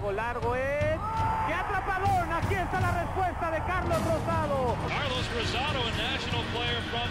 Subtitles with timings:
[0.00, 0.98] largo, largo es.
[1.46, 2.32] ¡Qué atrapadón!
[2.32, 4.76] Aquí está la respuesta de Carlos Rosado.
[4.88, 7.10] Carlos Rosado, a national player from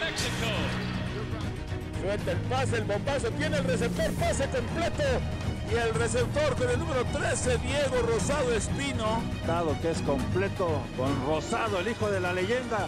[0.00, 0.46] Mexico.
[2.00, 5.02] Suelta el pase, el bombazo, tiene el receptor, pase completo.
[5.70, 9.22] Y el receptor con el número 13, Diego Rosado Espino.
[9.46, 12.86] Dado que es completo con Rosado, el hijo de la leyenda.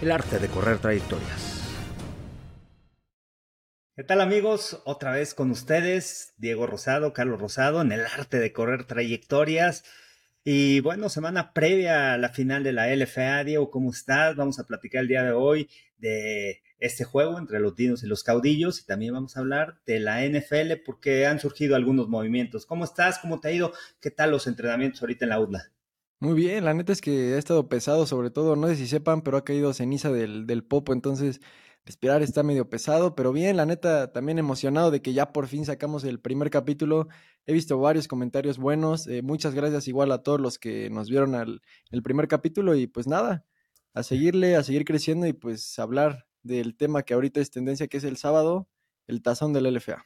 [0.00, 1.53] El arte de correr trayectorias.
[3.96, 4.82] ¿Qué tal amigos?
[4.86, 9.84] Otra vez con ustedes, Diego Rosado, Carlos Rosado, en el arte de correr trayectorias.
[10.42, 14.34] Y bueno, semana previa a la final de la LFA, Diego, ¿cómo estás?
[14.34, 18.24] Vamos a platicar el día de hoy de este juego entre los dinos y los
[18.24, 22.66] caudillos y también vamos a hablar de la NFL porque han surgido algunos movimientos.
[22.66, 23.20] ¿Cómo estás?
[23.20, 23.72] ¿Cómo te ha ido?
[24.00, 25.70] ¿Qué tal los entrenamientos ahorita en la UDLA?
[26.18, 29.22] Muy bien, la neta es que ha estado pesado, sobre todo, no sé si sepan,
[29.22, 31.40] pero ha caído ceniza del, del popo, entonces
[31.84, 35.64] respirar está medio pesado, pero bien, la neta, también emocionado de que ya por fin
[35.66, 37.08] sacamos el primer capítulo.
[37.46, 41.34] He visto varios comentarios buenos, eh, muchas gracias igual a todos los que nos vieron
[41.34, 43.44] al el primer capítulo y pues nada,
[43.92, 47.98] a seguirle, a seguir creciendo y pues hablar del tema que ahorita es tendencia, que
[47.98, 48.68] es el sábado,
[49.06, 50.04] el tazón del LFA.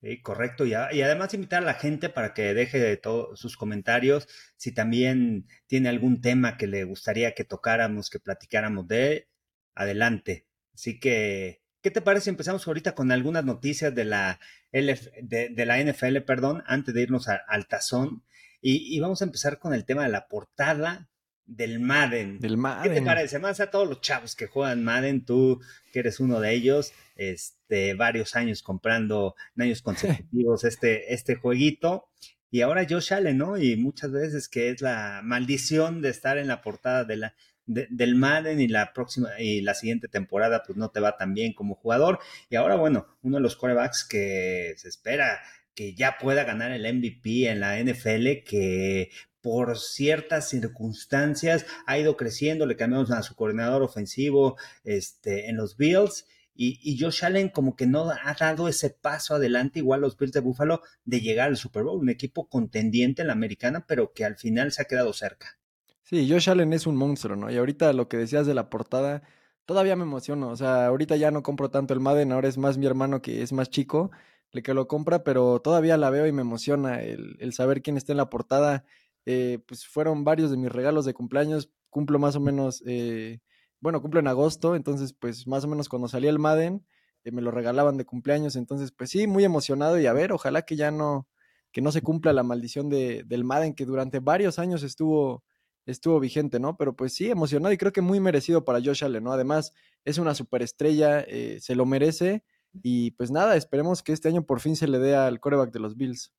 [0.00, 4.26] Sí, correcto, y, y, además invitar a la gente para que deje todos sus comentarios,
[4.56, 9.28] si también tiene algún tema que le gustaría que tocáramos, que platicáramos de,
[9.76, 10.46] adelante.
[10.74, 12.30] Así que, ¿qué te parece?
[12.30, 14.40] Empezamos ahorita con algunas noticias de la,
[14.72, 18.24] LF, de, de, la NFL, perdón, antes de irnos a, al tazón.
[18.60, 21.08] Y, y, vamos a empezar con el tema de la portada
[21.46, 22.38] del Madden.
[22.38, 22.92] Del Madden.
[22.92, 23.38] ¿Qué te parece?
[23.38, 25.60] Más a todos los chavos que juegan Madden, tú
[25.92, 29.82] que eres uno de ellos, este, varios años comprando en años
[30.32, 32.08] consecutivos este, este jueguito.
[32.50, 33.56] Y ahora Josh Allen, ¿no?
[33.56, 37.34] Y muchas veces que es la maldición de estar en la portada de la,
[37.66, 41.34] de, del Madden y la próxima y la siguiente temporada pues no te va tan
[41.34, 42.18] bien como jugador.
[42.50, 45.40] Y ahora, bueno, uno de los quarterbacks que se espera
[45.74, 52.16] que ya pueda ganar el MVP en la NFL, que por ciertas circunstancias ha ido
[52.16, 56.26] creciendo, le cambiamos a su coordinador ofensivo este, en los Bills.
[56.54, 60.32] Y, y, Josh Allen como que no ha dado ese paso adelante, igual los Bills
[60.32, 64.26] de Buffalo, de llegar al Super Bowl, un equipo contendiente en la americana, pero que
[64.26, 65.58] al final se ha quedado cerca.
[66.04, 67.50] Sí, Josh Allen es un monstruo, ¿no?
[67.50, 69.22] Y ahorita lo que decías de la portada,
[69.66, 70.48] todavía me emociono.
[70.50, 73.42] O sea, ahorita ya no compro tanto el Madden, ahora es más mi hermano que
[73.42, 74.10] es más chico,
[74.50, 77.96] el que lo compra, pero todavía la veo y me emociona el, el saber quién
[77.96, 78.84] está en la portada.
[79.26, 81.70] Eh, pues fueron varios de mis regalos de cumpleaños.
[81.88, 83.40] Cumplo más o menos, eh,
[83.80, 86.84] bueno, cumplo en agosto, entonces pues más o menos cuando salía el Madden,
[87.24, 90.62] eh, me lo regalaban de cumpleaños, entonces pues sí, muy emocionado y a ver, ojalá
[90.62, 91.28] que ya no,
[91.70, 95.44] que no se cumpla la maldición de, del Madden que durante varios años estuvo
[95.86, 96.76] estuvo vigente, ¿no?
[96.76, 99.32] Pero pues sí, emocionado y creo que muy merecido para Josh Allen, ¿no?
[99.32, 99.72] Además,
[100.04, 102.44] es una superestrella, eh, se lo merece
[102.82, 105.80] y pues nada, esperemos que este año por fin se le dé al coreback de
[105.80, 106.32] los Bills.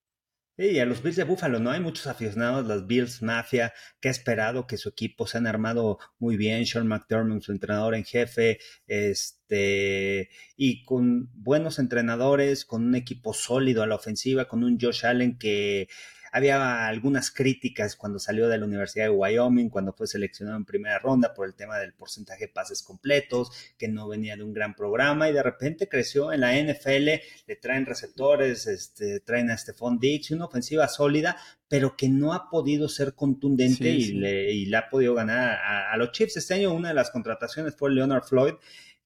[0.56, 1.72] Y a los Bills de Buffalo, ¿no?
[1.72, 5.98] Hay muchos aficionados, los Bills Mafia, que ha esperado que su equipo se han armado
[6.20, 6.68] muy bien.
[6.68, 13.82] Sean McDermott, su entrenador en jefe, este, y con buenos entrenadores, con un equipo sólido
[13.82, 15.88] a la ofensiva, con un Josh Allen que
[16.34, 20.98] había algunas críticas cuando salió de la Universidad de Wyoming, cuando fue seleccionado en primera
[20.98, 24.74] ronda por el tema del porcentaje de pases completos, que no venía de un gran
[24.74, 30.00] programa y de repente creció en la NFL, le traen receptores, este, traen a Stephon
[30.00, 34.14] Diggs, una ofensiva sólida, pero que no ha podido ser contundente sí, y, sí.
[34.14, 36.38] Le, y, Le, ha podido ganar a, a, los Chiefs.
[36.38, 38.56] Este año una de las contrataciones fue Leonard Floyd,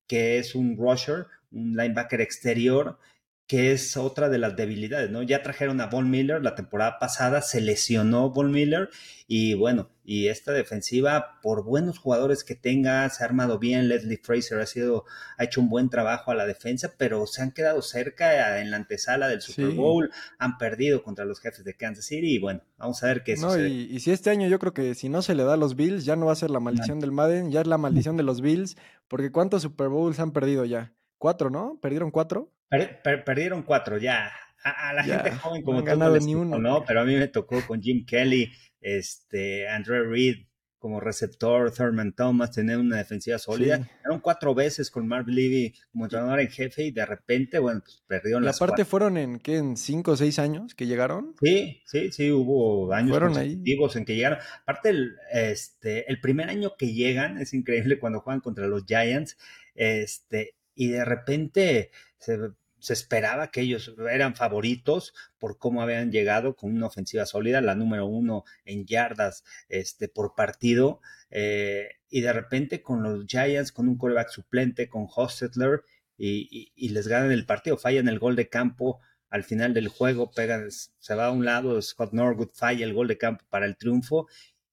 [0.08, 2.98] que es un rusher, un linebacker exterior,
[3.48, 5.24] que es otra de las debilidades, ¿no?
[5.24, 8.90] Ya trajeron a Von Miller la temporada pasada, se lesionó Von Miller
[9.26, 14.20] y bueno, y esta defensiva, por buenos jugadores que tenga, se ha armado bien, Leslie
[14.22, 15.06] Fraser ha sido,
[15.38, 18.78] ha hecho un buen trabajo a la defensa, pero se han quedado cerca en la
[18.78, 19.78] antesala del Super sí.
[19.78, 23.36] Bowl, han perdido contra los jefes de Kansas City y bueno, vamos a ver qué
[23.38, 23.70] no, sucede.
[23.70, 25.78] Y, y, si este año yo creo que si no se le da a los
[25.78, 27.02] Bills, ya no va a ser la maldición no.
[27.02, 28.76] del Madden, ya es la maldición de los Bills,
[29.08, 30.94] porque ¿cuántos Super Bowls han perdido ya?
[31.18, 31.80] Cuatro, ¿no?
[31.82, 32.52] ¿Perdieron cuatro?
[32.70, 34.32] Per, per, perdieron cuatro, ya.
[34.64, 36.58] A, a la ya, gente joven como no tú ganado no ni uno.
[36.60, 36.84] ¿no?
[36.86, 40.48] Pero a mí me tocó con Jim Kelly, este, Andre Reed
[40.80, 43.78] como receptor, Thurman Thomas, tener una defensiva sólida.
[43.78, 43.84] Sí.
[44.04, 48.04] Fueron cuatro veces con Marv Levy como entrenador en jefe y de repente, bueno, pues
[48.08, 48.86] perdieron y las aparte cuatro.
[48.86, 49.58] fueron en, ¿qué?
[49.58, 51.34] ¿En cinco o seis años que llegaron?
[51.42, 54.00] Sí, sí, sí, hubo años Fueron consecutivos ahí.
[54.02, 54.40] en que llegaron.
[54.62, 59.36] Aparte, el, este, el primer año que llegan, es increíble cuando juegan contra los Giants,
[59.74, 66.74] este, y de repente se esperaba que ellos eran favoritos por cómo habían llegado con
[66.74, 71.02] una ofensiva sólida, la número uno en yardas este, por partido,
[71.32, 75.82] eh, y de repente con los Giants, con un coreback suplente, con Hostetler,
[76.20, 80.70] y, les ganan el partido, fallan el gol de campo al final del juego, pegan,
[80.72, 84.28] se va a un lado, Scott Norwood falla el gol de campo para el triunfo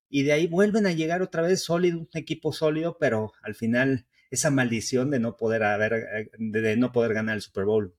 [0.09, 4.06] y de ahí vuelven a llegar otra vez sólido, un equipo sólido, pero al final
[4.35, 7.95] esa maldición de no poder haber, de no poder ganar el Super Bowl.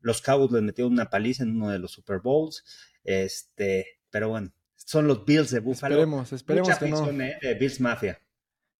[0.00, 2.64] Los Cowboys les metieron una paliza en uno de los Super Bowls,
[3.04, 5.94] este, pero bueno, son los Bills de Buffalo.
[5.94, 6.96] Esperemos, esperemos Mucha que no.
[6.98, 7.38] afición, ¿eh?
[7.58, 8.20] Bills Mafia.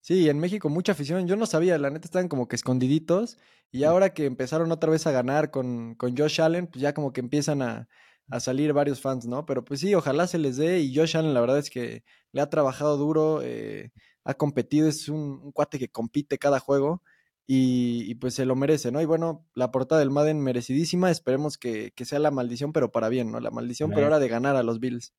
[0.01, 1.27] Sí, en México mucha afición.
[1.27, 3.39] Yo no sabía, la neta estaban como que escondiditos.
[3.71, 7.11] Y ahora que empezaron otra vez a ganar con, con Josh Allen, pues ya como
[7.11, 7.89] que empiezan a,
[8.29, 9.47] a salir varios fans, ¿no?
[9.47, 10.79] Pero pues sí, ojalá se les dé.
[10.79, 13.91] Y Josh Allen, la verdad es que le ha trabajado duro, eh,
[14.25, 17.01] ha competido, es un, un, cuate que compite cada juego.
[17.47, 19.01] Y, y, pues se lo merece, ¿no?
[19.01, 21.11] Y bueno, la portada del Madden merecidísima.
[21.11, 23.39] Esperemos que, que sea la maldición, pero para bien, ¿no?
[23.39, 25.13] La maldición, pero ahora de ganar a los Bills.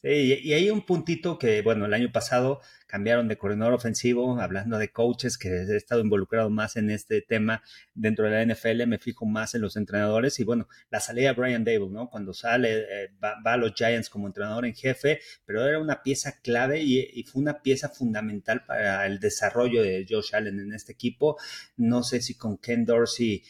[0.00, 4.78] Sí, y hay un puntito que, bueno, el año pasado cambiaron de coordinador ofensivo, hablando
[4.78, 7.64] de coaches, que he estado involucrado más en este tema
[7.94, 11.34] dentro de la NFL, me fijo más en los entrenadores y bueno, la salida de
[11.34, 12.08] Brian Dable, ¿no?
[12.10, 16.00] Cuando sale, eh, va, va, a los Giants como entrenador en jefe, pero era una
[16.02, 20.92] pieza clave y, fue una pieza fundamental para el desarrollo de Josh Allen en este
[20.92, 21.38] equipo.
[21.76, 23.42] No sé si con Ken Dorsey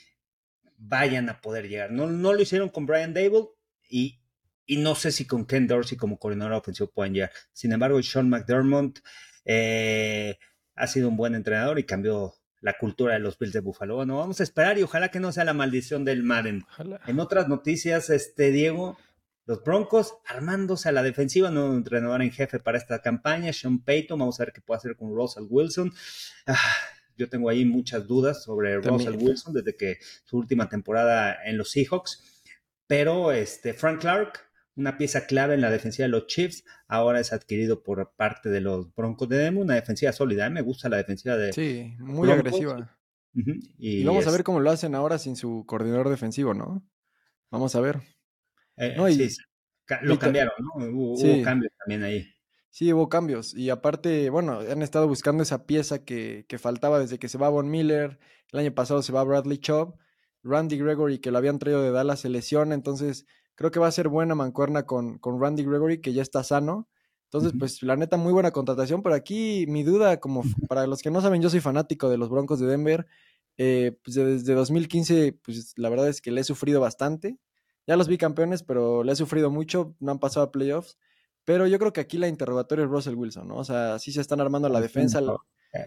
[0.79, 1.93] vayan a poder llegar.
[1.93, 3.49] No, no lo hicieron con Brian Dable
[3.89, 4.21] y
[4.69, 7.33] y no sé si con Ken Dorsey como coordinador ofensivo pueden llegar.
[7.53, 9.01] Sin embargo, Sean McDermott
[9.47, 10.39] eh,
[10.77, 13.97] ha sido un buen entrenador y cambió la cultura de los Bills de Buffalo.
[13.97, 16.67] Bueno, vamos a esperar y ojalá que no sea la maldición del Madden.
[16.69, 17.01] Ojalá.
[17.07, 18.99] En otras noticias, este Diego,
[19.47, 24.19] los Broncos armándose a la defensiva, nuevo entrenador en jefe para esta campaña, Sean Payton,
[24.19, 25.95] vamos a ver qué puede hacer con Russell Wilson.
[26.47, 26.59] Ah,
[27.17, 29.13] yo tengo ahí muchas dudas sobre También.
[29.13, 32.45] Russell Wilson desde que su última temporada en los Seahawks,
[32.87, 34.48] pero este Frank Clark
[34.79, 38.61] una pieza clave en la defensiva de los Chiefs, ahora es adquirido por parte de
[38.61, 40.51] los Broncos de Denver, una defensiva sólida, ¿eh?
[40.51, 42.47] me gusta la defensiva de Sí, muy Broncos.
[42.55, 42.99] agresiva.
[43.35, 43.75] Uh -huh.
[43.77, 44.29] y, y, vamos es...
[44.29, 46.89] a ver cómo lo hacen ahora sin su coordinador defensivo, ¿no?
[47.51, 48.01] Vamos a ver.
[48.77, 49.43] Eh, no, y, sí,
[50.03, 50.87] lo cambiaron, ¿no?
[50.87, 51.29] Hubo, sí.
[51.29, 52.33] hubo, cambios también ahí.
[52.71, 53.55] Sí, hubo cambios.
[53.55, 57.49] Y aparte, bueno, han estado buscando esa pieza que, que faltaba desde que se va
[57.49, 58.21] Von Miller,
[58.53, 59.97] el año pasado se va Bradley Chubb,
[60.45, 63.27] Randy Gregory, que lo habían traído de Dallas, se lesiona, entonces
[63.59, 66.89] creo que va a ser buena mancuerna con, con Randy Gregory, que ya está sano.
[67.25, 69.03] Entonces, pues la neta, muy buena contratación.
[69.03, 72.29] Pero aquí mi duda, como para los que no saben, yo soy fanático de los
[72.29, 73.09] Broncos de Denver.
[73.57, 77.37] Eh, pues desde 2015, pues la verdad es que le he sufrido bastante.
[77.89, 79.97] Ya los vi campeones, pero le he sufrido mucho.
[79.99, 80.97] No han pasado a playoffs.
[81.45, 83.57] Pero yo creo que aquí la interrogatoria es Russell Wilson, ¿no?
[83.57, 85.19] O sea, sí se están armando la defensa.
[85.19, 85.33] El,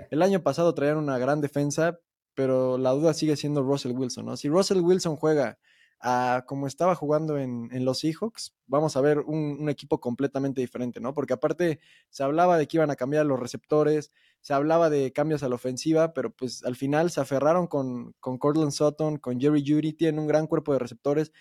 [0.09, 2.01] el año pasado traían una gran defensa,
[2.33, 4.35] pero la duda sigue siendo Russell Wilson, ¿no?
[4.35, 5.57] Si Russell Wilson juega
[6.01, 10.59] a como estaba jugando en, en, los Seahawks, vamos a ver un, un, equipo completamente
[10.59, 11.13] diferente, ¿no?
[11.13, 14.11] Porque aparte se hablaba de que iban a cambiar los receptores,
[14.41, 18.39] se hablaba de cambios a la ofensiva, pero pues al final se aferraron con, con
[18.39, 21.31] Cortland Sutton, con Jerry Judy, tienen un gran cuerpo de receptores,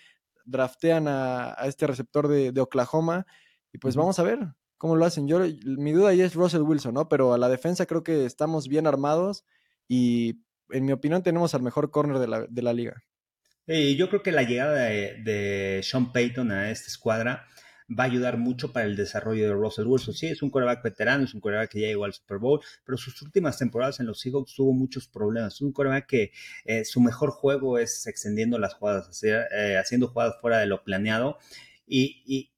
[0.45, 3.25] draftean a, a este receptor de, de, Oklahoma
[3.73, 4.39] y pues vamos a ver
[4.77, 5.27] cómo lo hacen.
[5.27, 7.09] Yo, mi duda ahí es Russell Wilson, ¿no?
[7.09, 9.43] Pero a la defensa creo que estamos bien armados
[9.87, 13.03] y en mi opinión tenemos al mejor corner de la, de la liga.
[13.67, 17.47] Y yo creo que la llegada de, Sean Payton a esta escuadra
[17.87, 20.13] va a ayudar mucho para el desarrollo de Russell Wilson.
[20.13, 22.97] Sí, es un quarterback veterano, es un quarterback que ya llegó al Super Bowl, pero
[22.97, 25.55] sus últimas temporadas en los Seahawks tuvo muchos problemas.
[25.55, 26.31] Es un quarterback que
[26.65, 31.37] eh, su mejor juego es extendiendo las jugadas, eh, haciendo jugadas fuera de lo planeado
[31.85, 32.49] y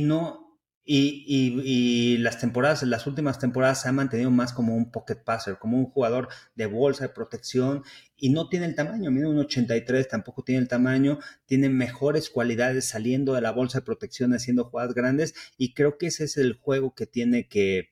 [0.00, 0.43] no
[0.84, 5.16] y, y, y, las temporadas, las últimas temporadas se ha mantenido más como un pocket
[5.16, 7.82] passer, como un jugador de bolsa, de protección,
[8.16, 12.86] y no tiene el tamaño, mide un 83, tampoco tiene el tamaño, tiene mejores cualidades
[12.86, 16.54] saliendo de la bolsa de protección, haciendo jugadas grandes, y creo que ese es el
[16.54, 17.88] juego que tiene que,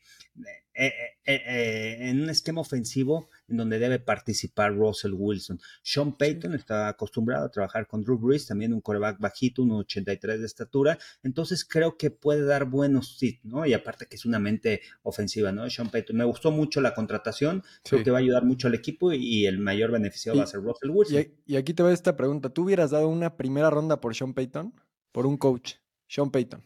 [0.74, 0.92] eh,
[1.24, 5.60] eh, eh, en un esquema ofensivo en donde debe participar Russell Wilson.
[5.82, 6.56] Sean Payton sí.
[6.56, 10.98] está acostumbrado a trabajar con Drew Brees, también un coreback bajito, un 83 de estatura,
[11.22, 13.66] entonces creo que puede dar buenos sí, ¿no?
[13.66, 15.68] Y aparte que es una mente ofensiva, ¿no?
[15.68, 19.12] Sean Payton, me gustó mucho la contratación, creo que va a ayudar mucho al equipo
[19.12, 21.20] y el mayor beneficiado va a ser Russell Wilson.
[21.20, 24.32] Y, y aquí te va esta pregunta, ¿tú hubieras dado una primera ronda por Sean
[24.32, 24.74] Payton?
[25.12, 25.74] Por un coach,
[26.08, 26.62] Sean Payton.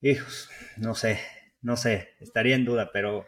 [0.00, 1.18] Hijos, no sé,
[1.60, 3.26] no sé, estaría en duda, pero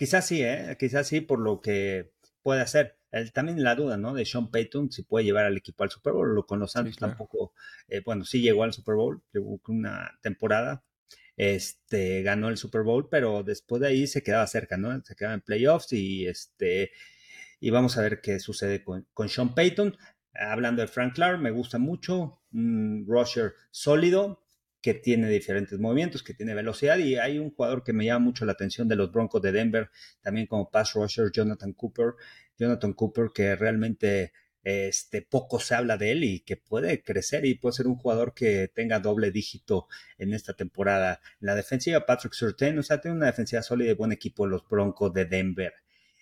[0.00, 0.78] Quizás sí, ¿eh?
[0.80, 2.96] quizás sí, por lo que puede hacer.
[3.10, 4.14] El, también la duda, ¿no?
[4.14, 6.34] De Sean Payton, si puede llevar al equipo al Super Bowl.
[6.34, 7.12] Lo con los Santos sí, claro.
[7.12, 7.52] tampoco,
[7.86, 10.86] eh, bueno, sí llegó al Super Bowl, llegó una temporada,
[11.36, 15.04] este, ganó el Super Bowl, pero después de ahí se quedaba cerca, ¿no?
[15.04, 16.92] Se quedaba en playoffs y este,
[17.60, 19.98] y vamos a ver qué sucede con, con Sean Payton.
[20.32, 24.46] Hablando de Frank Clark, me gusta mucho, un rusher sólido,
[24.80, 28.44] que tiene diferentes movimientos, que tiene velocidad y hay un jugador que me llama mucho
[28.44, 32.14] la atención de los Broncos de Denver, también como pass rusher, Jonathan Cooper,
[32.58, 34.32] Jonathan Cooper que realmente
[34.62, 38.34] este, poco se habla de él y que puede crecer y puede ser un jugador
[38.34, 41.20] que tenga doble dígito en esta temporada.
[41.40, 45.12] la defensiva, Patrick Surtain, o sea, tiene una defensiva sólida y buen equipo los Broncos
[45.12, 45.72] de Denver.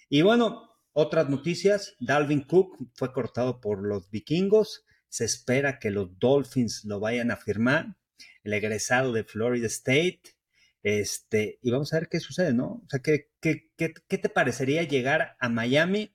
[0.08, 6.18] Y bueno, otras noticias, Dalvin Cook fue cortado por los vikingos, se espera que los
[6.18, 7.96] Dolphins lo vayan a firmar,
[8.52, 10.22] egresado de Florida State,
[10.82, 12.82] este, y vamos a ver qué sucede, ¿no?
[12.84, 16.14] O sea, ¿qué, qué, qué, te parecería llegar a Miami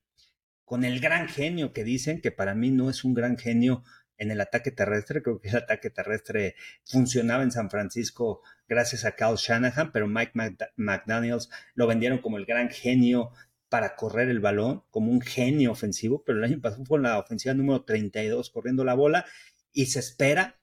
[0.66, 3.84] con el gran genio que dicen, que para mí no es un gran genio
[4.18, 5.22] en el ataque terrestre.
[5.22, 10.32] Creo que el ataque terrestre funcionaba en San Francisco gracias a Kyle Shanahan, pero Mike
[10.78, 13.32] McDaniels lo vendieron como el gran genio
[13.70, 17.54] para correr el balón, como un genio ofensivo, pero el año pasado fue la ofensiva
[17.54, 19.26] número 32 corriendo la bola
[19.72, 20.60] y se espera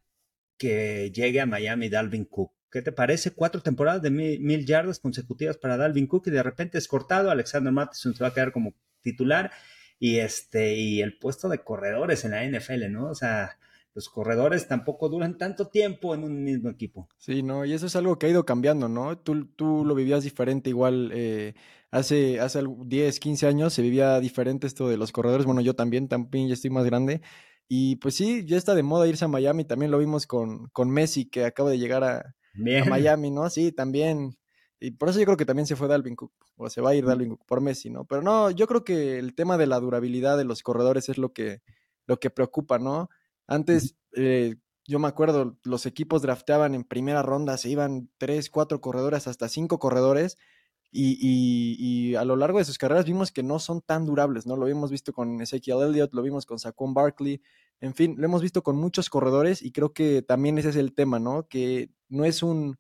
[0.61, 2.53] que llegue a Miami Dalvin Cook.
[2.71, 3.31] ¿Qué te parece?
[3.31, 7.31] Cuatro temporadas de mil, yardas consecutivas para Dalvin Cook y de repente es cortado.
[7.31, 9.51] Alexander Mattison se va a quedar como titular
[9.99, 13.09] y este y el puesto de corredores en la NFL, ¿no?
[13.09, 13.59] O sea,
[13.95, 17.09] los corredores tampoco duran tanto tiempo en un mismo equipo.
[17.17, 19.17] Sí, no, y eso es algo que ha ido cambiando, ¿no?
[19.17, 21.55] Tú, tú lo vivías diferente igual eh,
[21.91, 26.07] hace, hace 10, 15 años se vivía diferente esto de los corredores, bueno, yo también,
[26.07, 27.23] también ya estoy más grande,
[27.73, 30.91] y pues sí, ya está de moda irse a Miami, también lo vimos con, con
[30.91, 33.49] Messi que acaba de llegar a, a Miami, ¿no?
[33.49, 34.37] Sí, también
[34.81, 36.95] y por eso yo creo que también se fue Dalvin Cook, o se va a
[36.95, 38.07] ir Dalvin Cook por Messi, ¿no?
[38.07, 41.35] Pero no, yo creo que el tema de la durabilidad de los corredores es lo
[41.35, 41.61] que,
[42.07, 43.11] lo que preocupa, ¿no?
[43.47, 48.81] Antes, eh, yo me acuerdo, los equipos drafteaban en primera ronda, se iban tres, cuatro
[48.81, 50.39] corredores, hasta cinco corredores,
[50.93, 54.57] y, y, a lo largo de sus carreras vimos que no son tan durables, ¿no?
[54.57, 57.41] Lo hemos visto con Ezekiel Elliott, lo vimos con Saquon Barkley,
[57.81, 60.95] en fin, lo hemos visto con muchos corredores y creo que también ese es el
[60.95, 61.49] tema, ¿no?
[61.49, 62.79] Que no es un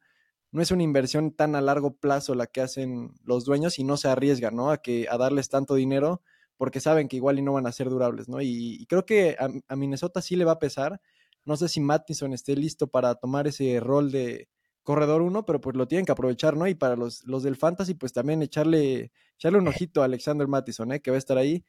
[0.52, 3.96] no es una inversión tan a largo plazo la que hacen los dueños y no
[3.96, 4.70] se arriesgan, ¿no?
[4.70, 6.22] A, que, a darles tanto dinero
[6.56, 8.42] porque saben que igual y no van a ser durables, ¿no?
[8.42, 11.00] Y, creo que a, Minnesota sí le va a pesar.
[11.44, 14.48] No sé si Mattison esté listo para tomar ese rol de
[14.82, 16.66] corredor uno, pero pues lo tienen que aprovechar, ¿no?
[16.66, 20.92] Y para los, los del Fantasy, pues también echarle, echarle un ojito a Alexander Mattison,
[20.92, 21.00] ¿eh?
[21.00, 21.64] Que va a estar ahí.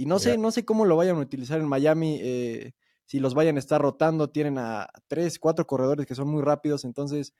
[0.00, 2.72] Y no sé, no sé cómo lo vayan a utilizar en Miami, eh,
[3.04, 6.86] si los vayan a estar rotando, tienen a tres, cuatro corredores que son muy rápidos,
[6.86, 7.34] entonces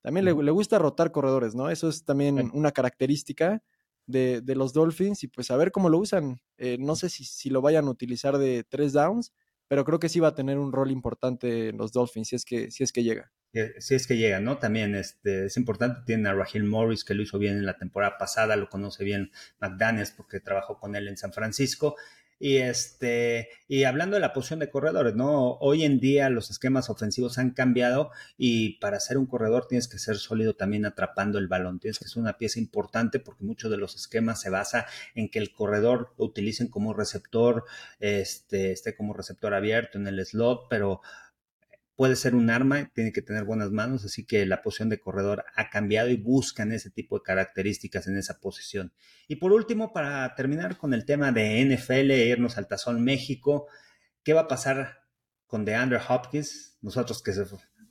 [0.00, 1.68] también le, gusta rotar corredores, ¿no?
[1.68, 3.62] Eso es también una característica
[4.06, 6.40] de, los Dolphins y pues a ver cómo lo usan.
[6.56, 9.34] Eh, no sé si, si, lo vayan a utilizar de tres downs,
[9.68, 12.46] pero creo que sí va a tener un rol importante en los Dolphins si es
[12.46, 13.30] que, si es que llega.
[13.78, 14.58] Si es que llega, ¿no?
[14.58, 18.18] También este, es importante, tiene a Rahil Morris que lo hizo bien en la temporada
[18.18, 21.96] pasada, lo conoce bien McDaniels porque trabajó con él en San Francisco
[22.38, 25.52] y este, y hablando de la posición de corredores, ¿no?
[25.60, 29.98] Hoy en día los esquemas ofensivos han cambiado y para ser un corredor tienes que
[29.98, 31.80] ser sólido también atrapando el balón.
[31.80, 35.38] Tienes que ser una pieza importante porque muchos de los esquemas se basa en que
[35.38, 37.64] el corredor lo utilicen como receptor,
[38.00, 41.00] este, esté como receptor abierto en el slot, pero
[41.96, 45.44] puede ser un arma, tiene que tener buenas manos, así que la posición de corredor
[45.56, 48.92] ha cambiado y buscan ese tipo de características en esa posición.
[49.26, 53.66] Y por último, para terminar con el tema de NFL e irnos al Tazón México,
[54.22, 55.00] ¿qué va a pasar
[55.46, 56.76] con DeAndre Hopkins?
[56.82, 57.32] Nosotros que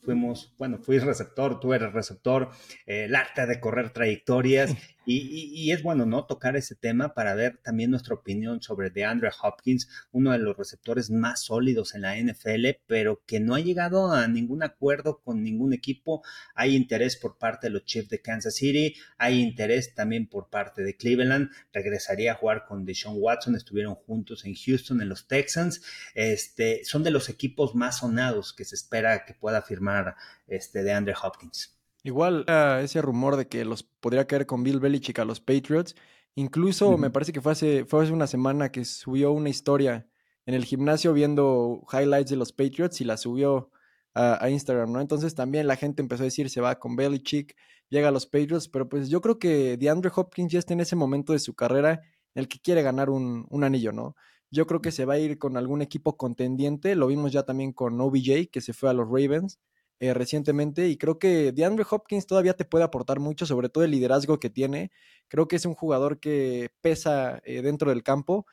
[0.03, 2.51] fuimos, bueno, fui receptor, tú eres receptor,
[2.85, 4.71] eh, el arte de correr trayectorias
[5.05, 6.25] y, es bueno, ¿no?
[6.25, 11.09] Tocar ese tema para ver también nuestra opinión sobre DeAndre Hopkins, uno de los receptores
[11.09, 15.73] más sólidos en la NFL, pero que no ha llegado a ningún acuerdo con ningún
[15.73, 16.23] equipo.
[16.55, 20.83] Hay interés por parte de los Chiefs de Kansas City, hay interés también por parte
[20.83, 21.49] de Cleveland.
[21.73, 25.81] Regresaría a jugar con Deshaun Watson, estuvieron juntos en Houston, en los Texans.
[26.13, 30.15] Este, son de los equipos más sonados que se espera que pueda firmar
[30.47, 31.74] este DeAndre Hopkins.
[32.05, 32.45] Igual
[32.83, 35.95] ese rumor de que los podría caer con Bill Belichick a los Patriots.
[36.35, 40.07] Incluso me parece que fue hace, fue hace una semana que subió una historia
[40.45, 43.71] en el gimnasio viendo highlights de los Patriots y la subió
[44.13, 45.01] a, Instagram, ¿no?
[45.01, 47.55] Entonces también la gente empezó a decir se va con Belichick,
[47.89, 50.95] llega a los Patriots, pero pues yo creo que DeAndre Hopkins ya está en ese
[50.95, 52.03] momento de su carrera
[52.35, 54.15] en el que quiere ganar un, un anillo, ¿no?
[54.51, 57.73] Yo creo que se va a ir con algún equipo contendiente, lo vimos ya también
[57.73, 59.59] con OBJ, que se fue a los Ravens.
[59.99, 63.91] Eh, recientemente y creo que DeAndre Hopkins todavía te puede aportar mucho, sobre todo el
[63.91, 64.91] liderazgo que tiene.
[65.29, 68.45] Creo que es un jugador que pesa eh, dentro del campo.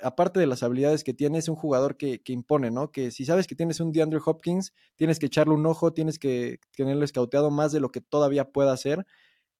[0.00, 2.92] Aparte de las habilidades que tiene, es un jugador que, impone, ¿no?
[2.92, 6.60] Que si sabes que tienes un DeAndre Hopkins, tienes que echarle un ojo, tienes que
[6.76, 9.06] tenerlo escauteado más de lo que todavía pueda hacer.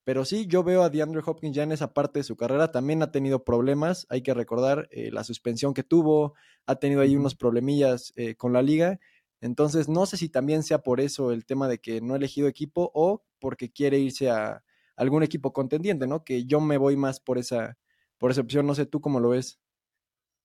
[0.04, 2.70] Pero sí, yo veo a DeAndre Hopkins ya en esa parte de su carrera.
[2.72, 6.34] También ha tenido problemas, hay que recordar eh, la suspensión que tuvo,
[6.66, 8.98] ha tenido ahí unos problemillas con la liga
[9.40, 12.48] entonces, no sé si también sea por eso el tema de que no ha elegido
[12.48, 14.62] equipo o porque quiere irse a
[14.96, 16.24] algún equipo contendiente, ¿no?
[16.24, 17.78] Que yo me voy más por esa,
[18.18, 18.66] por esa opción.
[18.66, 19.60] No sé tú cómo lo ves.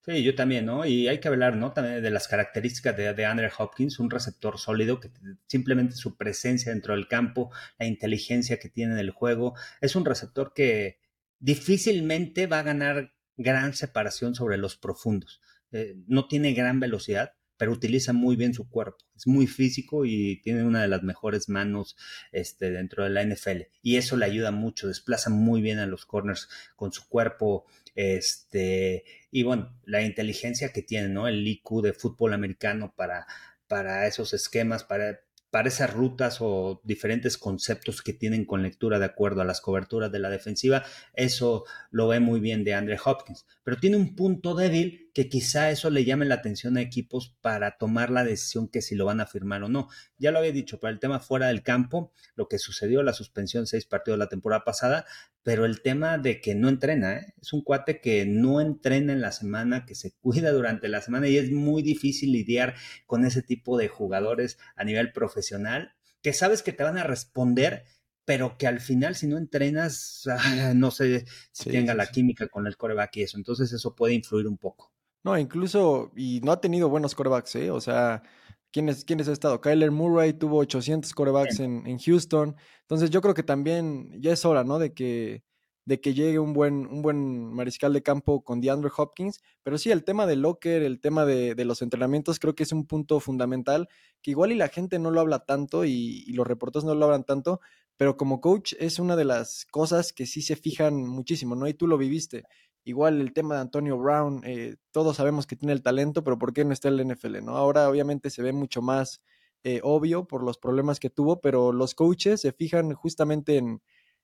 [0.03, 0.83] Sí, yo también, ¿no?
[0.83, 1.73] Y hay que hablar, ¿no?
[1.73, 5.11] También de las características de, Andrew Hopkins, un receptor sólido que
[5.45, 10.03] simplemente su presencia dentro del campo, la inteligencia que tiene en el juego, es un
[10.03, 10.99] receptor que
[11.37, 15.39] difícilmente va a ganar gran separación sobre los profundos.
[15.71, 19.05] Eh, no tiene gran velocidad, pero utiliza muy bien su cuerpo.
[19.15, 21.95] Es muy físico y tiene una de las mejores manos
[22.31, 23.67] este, dentro de la NFL.
[23.83, 27.67] Y eso le ayuda mucho, desplaza muy bien a los corners con su cuerpo.
[27.93, 31.27] Este, y bueno, la inteligencia que tiene, ¿no?
[31.27, 33.27] El IQ de fútbol americano para,
[33.67, 35.19] para esos esquemas, para
[35.51, 40.11] para esas rutas o diferentes conceptos que tienen con lectura de acuerdo a las coberturas
[40.11, 43.45] de la defensiva, eso lo ve muy bien de Andre Hopkins.
[43.63, 47.77] Pero tiene un punto débil que quizá eso le llame la atención a equipos para
[47.77, 49.89] tomar la decisión que si lo van a firmar o no.
[50.17, 53.67] Ya lo había dicho, para el tema fuera del campo, lo que sucedió, la suspensión
[53.67, 55.05] seis partidos la temporada pasada,
[55.43, 57.33] pero el tema de que no entrena, ¿eh?
[57.41, 61.27] es un cuate que no entrena en la semana, que se cuida durante la semana
[61.27, 66.61] y es muy difícil lidiar con ese tipo de jugadores a nivel profesional, que sabes
[66.61, 67.85] que te van a responder,
[68.25, 72.67] pero que al final si no entrenas, ah, no sé si tenga la química con
[72.67, 74.91] el coreback y eso, entonces eso puede influir un poco.
[75.23, 77.69] No, incluso, y no ha tenido buenos corebacks, ¿eh?
[77.69, 78.23] O sea,
[78.71, 79.61] ¿quiénes, ¿quiénes ha estado?
[79.61, 82.55] Kyler Murray tuvo 800 corebacks en, en, Houston.
[82.81, 84.79] Entonces yo creo que también ya es hora, ¿no?
[84.79, 85.43] De que,
[85.85, 89.39] de que llegue un buen, un buen mariscal de campo con DeAndre Hopkins.
[89.63, 92.71] Pero sí, el tema del locker, el tema de, de, los entrenamientos, creo que es
[92.71, 93.87] un punto fundamental,
[94.21, 97.05] que igual y la gente no lo habla tanto y, y los reporteros no lo
[97.05, 97.59] hablan tanto,
[97.97, 101.67] pero como coach es una de las cosas que sí se fijan muchísimo, ¿no?
[101.67, 102.45] Y tú lo viviste.
[102.83, 106.53] Igual el tema de Antonio Brown, eh, todos sabemos que tiene el talento, pero ¿por
[106.53, 107.43] qué no está en el NFL?
[107.43, 107.57] ¿no?
[107.57, 109.21] Ahora obviamente se ve mucho más
[109.63, 113.81] eh, obvio por los problemas que tuvo, pero los coaches se fijan justamente en,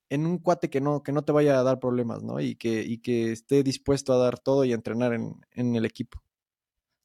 [0.10, 2.40] en, un cuate que no, que no te vaya a dar problemas, ¿no?
[2.40, 5.86] Y que, y que esté dispuesto a dar todo y a entrenar en, en el
[5.86, 6.24] equipo.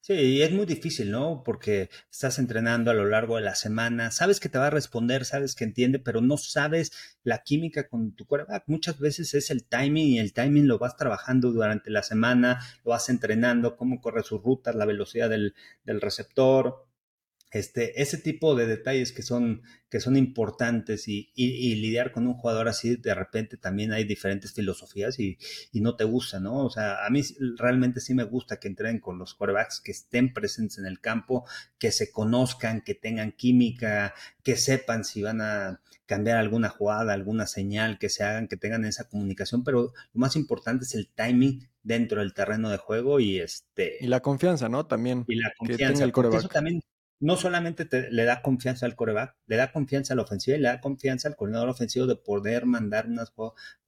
[0.05, 1.43] Sí, y es muy difícil, ¿no?
[1.45, 5.23] Porque estás entrenando a lo largo de la semana, sabes que te va a responder,
[5.23, 6.91] sabes que entiende, pero no sabes
[7.23, 8.51] la química con tu cuerpo.
[8.67, 12.91] Muchas veces es el timing y el timing lo vas trabajando durante la semana, lo
[12.91, 16.85] vas entrenando, cómo corre sus rutas, la velocidad del, del receptor,
[17.53, 22.33] este, ese tipo de detalles que son, que son importantes y, y, lidiar con un
[22.33, 25.37] jugador así, de repente también hay diferentes filosofías y,
[25.71, 26.65] y, no te gusta, ¿no?
[26.65, 27.21] O sea, a mí
[27.57, 31.45] realmente sí me gusta que entren con los quarterbacks, que estén presentes en el campo,
[31.77, 37.45] que se conozcan, que tengan química, que sepan si van a cambiar alguna jugada, alguna
[37.45, 41.69] señal, que se hagan, que tengan esa comunicación, pero lo más importante es el timing
[41.83, 43.97] dentro del terreno de juego y este...
[44.01, 44.87] Y la confianza, ¿no?
[44.87, 45.23] También.
[45.27, 46.05] Y la confianza.
[46.05, 46.35] Que tenga el.
[46.35, 46.81] Eso también
[47.23, 50.59] no solamente te, le da confianza al coreback, le da confianza a la ofensiva y
[50.59, 53.31] le da confianza al coordinador ofensivo de poder mandar unas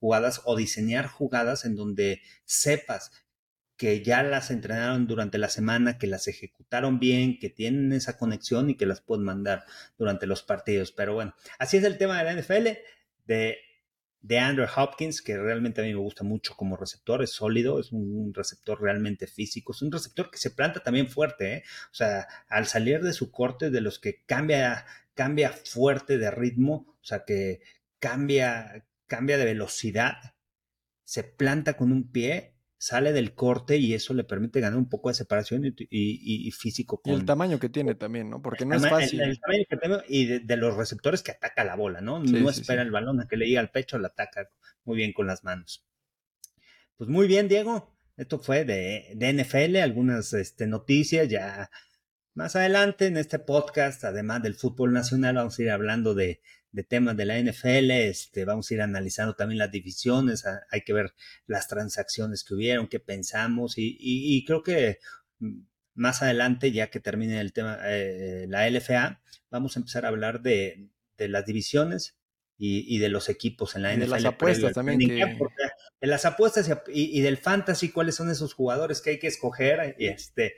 [0.00, 3.10] jugadas o diseñar jugadas en donde sepas
[3.76, 8.70] que ya las entrenaron durante la semana, que las ejecutaron bien, que tienen esa conexión
[8.70, 9.66] y que las pueden mandar
[9.98, 10.90] durante los partidos.
[10.92, 12.68] Pero bueno, así es el tema de la NFL,
[13.26, 13.58] de
[14.26, 17.92] de Andrew Hopkins, que realmente a mí me gusta mucho como receptor, es sólido, es
[17.92, 21.62] un receptor realmente físico, es un receptor que se planta también fuerte, ¿eh?
[21.92, 24.84] o sea, al salir de su corte, de los que cambia,
[25.14, 27.60] cambia fuerte de ritmo, o sea, que
[28.00, 30.16] cambia, cambia de velocidad,
[31.04, 35.08] se planta con un pie sale del corte y eso le permite ganar un poco
[35.08, 37.00] de separación y, físico.
[37.04, 38.42] y el tamaño que tiene también, ¿no?
[38.42, 39.20] Porque no es fácil.
[39.20, 42.18] El, tamaño que tiene y de, los receptores que ataca la bola, ¿no?
[42.18, 44.50] no espera el balón a que le llegue al pecho, la ataca
[44.84, 45.84] muy bien con las manos.
[46.96, 47.94] Pues muy bien, Diego.
[48.16, 51.70] Esto fue de, de NFL, algunas este, noticias ya
[52.36, 56.84] más adelante en este podcast, además del fútbol nacional, vamos a ir hablando de, de
[56.84, 61.14] temas de la NFL, este, vamos a ir analizando también las divisiones, hay que ver
[61.46, 64.98] las transacciones que hubieron, qué pensamos y, creo que
[65.38, 65.60] mm,
[65.94, 70.42] más adelante, ya que termine el tema, eh, la LFA, vamos a empezar a hablar
[70.42, 72.18] de, las divisiones
[72.58, 74.00] y, de los equipos en la NFL.
[74.00, 74.98] De las apuestas también.
[74.98, 79.96] De las apuestas y, del fantasy, cuáles son esos jugadores que hay que escoger.
[79.98, 80.52] Y este,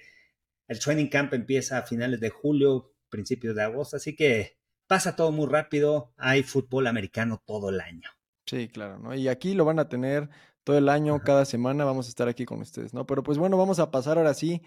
[0.68, 5.32] el training camp empieza a finales de julio, principios de agosto, así que pasa todo
[5.32, 8.08] muy rápido, hay fútbol americano todo el año.
[8.46, 9.14] Sí, claro, ¿no?
[9.14, 10.28] Y aquí lo van a tener
[10.64, 13.06] todo el año, cada semana vamos a estar aquí con ustedes, ¿no?
[13.06, 14.62] Pero pues bueno, vamos a pasar ahora sí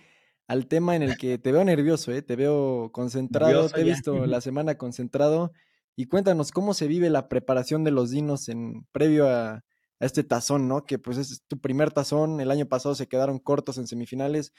[0.48, 2.22] al tema en el que te veo nervioso, ¿eh?
[2.22, 5.52] Te veo concentrado, te he visto la semana concentrado.
[5.96, 9.64] Y cuéntanos cómo se vive la preparación de los dinos en previo a, a
[10.00, 10.86] este tazón, ¿no?
[10.86, 14.54] Que pues es tu primer tazón, el año pasado se quedaron cortos en semifinales.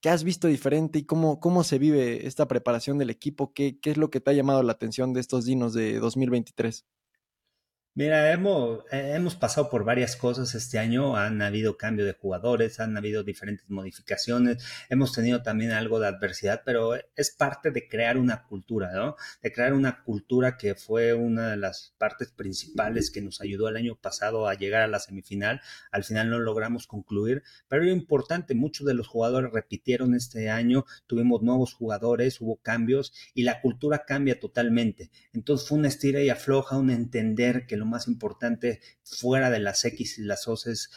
[0.00, 3.52] ¿Qué has visto diferente y cómo, cómo se vive esta preparación del equipo?
[3.52, 6.86] ¿Qué, ¿Qué es lo que te ha llamado la atención de estos dinos de 2023?
[7.92, 12.78] Mira, hemos, eh, hemos pasado por varias cosas este año, han habido cambio de jugadores,
[12.78, 18.16] han habido diferentes modificaciones, hemos tenido también algo de adversidad, pero es parte de crear
[18.16, 19.16] una cultura, ¿no?
[19.42, 23.76] De crear una cultura que fue una de las partes principales que nos ayudó el
[23.76, 25.60] año pasado a llegar a la semifinal.
[25.90, 30.84] Al final no logramos concluir, pero lo importante, muchos de los jugadores repitieron este año,
[31.08, 35.10] tuvimos nuevos jugadores, hubo cambios y la cultura cambia totalmente.
[35.32, 39.84] Entonces fue una estira y afloja, un entender que lo más importante fuera de las
[39.84, 40.90] X y las O es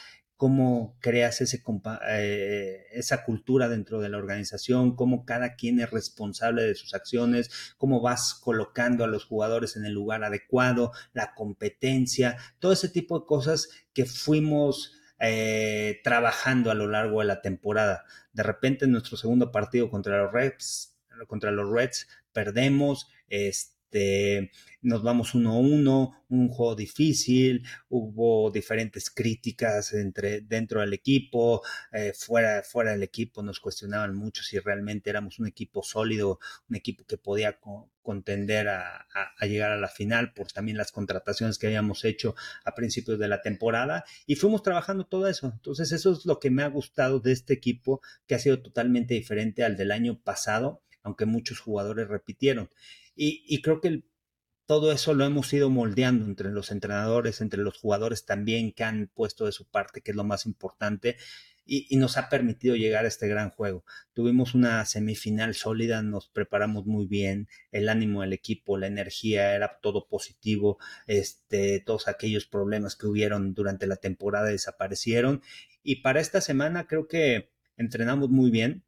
[0.43, 6.75] cómo creas eh, esa cultura dentro de la organización, cómo cada quien es responsable de
[6.75, 12.73] sus acciones, cómo vas colocando a los jugadores en el lugar adecuado, la competencia, todo
[12.73, 18.03] ese tipo de cosas que fuimos eh, trabajando a lo largo de la temporada.
[18.33, 24.51] De repente en nuestro segundo partido contra los Reds, contra los Reds perdemos, este, este,
[24.81, 31.61] nos vamos uno a uno, un juego difícil, hubo diferentes críticas entre, dentro del equipo,
[31.91, 36.75] eh, fuera, fuera del equipo nos cuestionaban mucho si realmente éramos un equipo sólido, un
[36.75, 37.59] equipo que podía
[38.01, 39.05] contender a,
[39.41, 43.41] llegar a la final por también las contrataciones que habíamos hecho a principios de la
[43.41, 45.51] temporada y fuimos trabajando todo eso.
[45.53, 49.13] Entonces eso es lo que me ha gustado de este equipo que ha sido totalmente
[49.13, 52.69] diferente al del año pasado, aunque muchos jugadores repitieron.
[53.15, 54.03] Y, creo que
[54.65, 59.11] todo eso lo hemos ido moldeando entre los entrenadores, entre los jugadores también que han
[59.13, 61.17] puesto de su parte, que es lo más importante,
[61.65, 63.85] y, nos ha permitido llegar a este gran juego.
[64.13, 69.79] Tuvimos una semifinal sólida, nos preparamos muy bien, el ánimo del equipo, la energía, era
[69.81, 75.41] todo positivo, este, todos aquellos problemas que hubieron durante la temporada desaparecieron,
[75.83, 78.83] y para esta semana creo que entrenamos muy bien,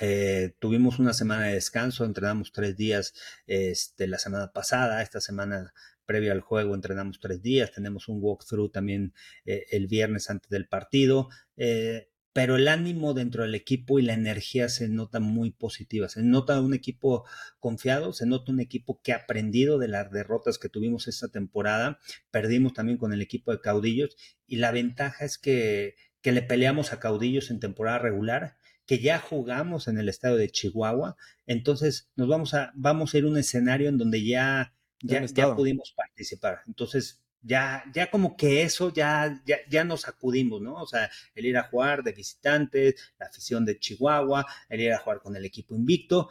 [0.00, 3.14] eh, tuvimos una semana de descanso, entrenamos tres días
[3.46, 5.72] este, la semana pasada, esta semana
[6.04, 10.66] previo al juego entrenamos tres días, tenemos un walkthrough también eh, el viernes antes del
[10.66, 16.08] partido, eh, pero el ánimo dentro del equipo y la energía se nota muy positiva,
[16.08, 17.24] se nota un equipo
[17.60, 22.00] confiado, se nota un equipo que ha aprendido de las derrotas que tuvimos esta temporada,
[22.32, 24.16] perdimos también con el equipo de caudillos
[24.48, 29.18] y la ventaja es que, que le peleamos a caudillos en temporada regular que ya
[29.18, 31.16] jugamos en el estado de Chihuahua,
[31.46, 35.54] entonces nos vamos a, vamos a ir a un escenario en donde ya, ya, ya
[35.54, 36.60] pudimos participar.
[36.66, 40.74] Entonces, ya, ya como que eso ya, ya, ya nos acudimos, ¿no?
[40.74, 44.98] O sea, el ir a jugar de visitantes, la afición de Chihuahua, el ir a
[44.98, 46.28] jugar con el equipo invicto,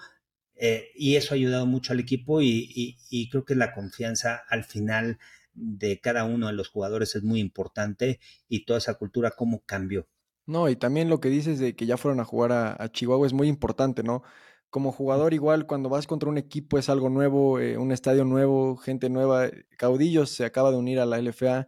[0.56, 4.44] eh, y eso ha ayudado mucho al equipo y, y, y, creo que la confianza
[4.48, 5.18] al final
[5.54, 10.08] de cada uno de los jugadores es muy importante y toda esa cultura cómo cambió.
[10.46, 13.34] No, y también lo que dices de que ya fueron a jugar a, Chihuahua es
[13.34, 14.24] muy importante, ¿no?
[14.70, 18.76] Como jugador igual cuando vas contra un equipo es algo nuevo, eh, un estadio nuevo,
[18.78, 21.68] gente nueva, Caudillos se acaba de unir a la LFA,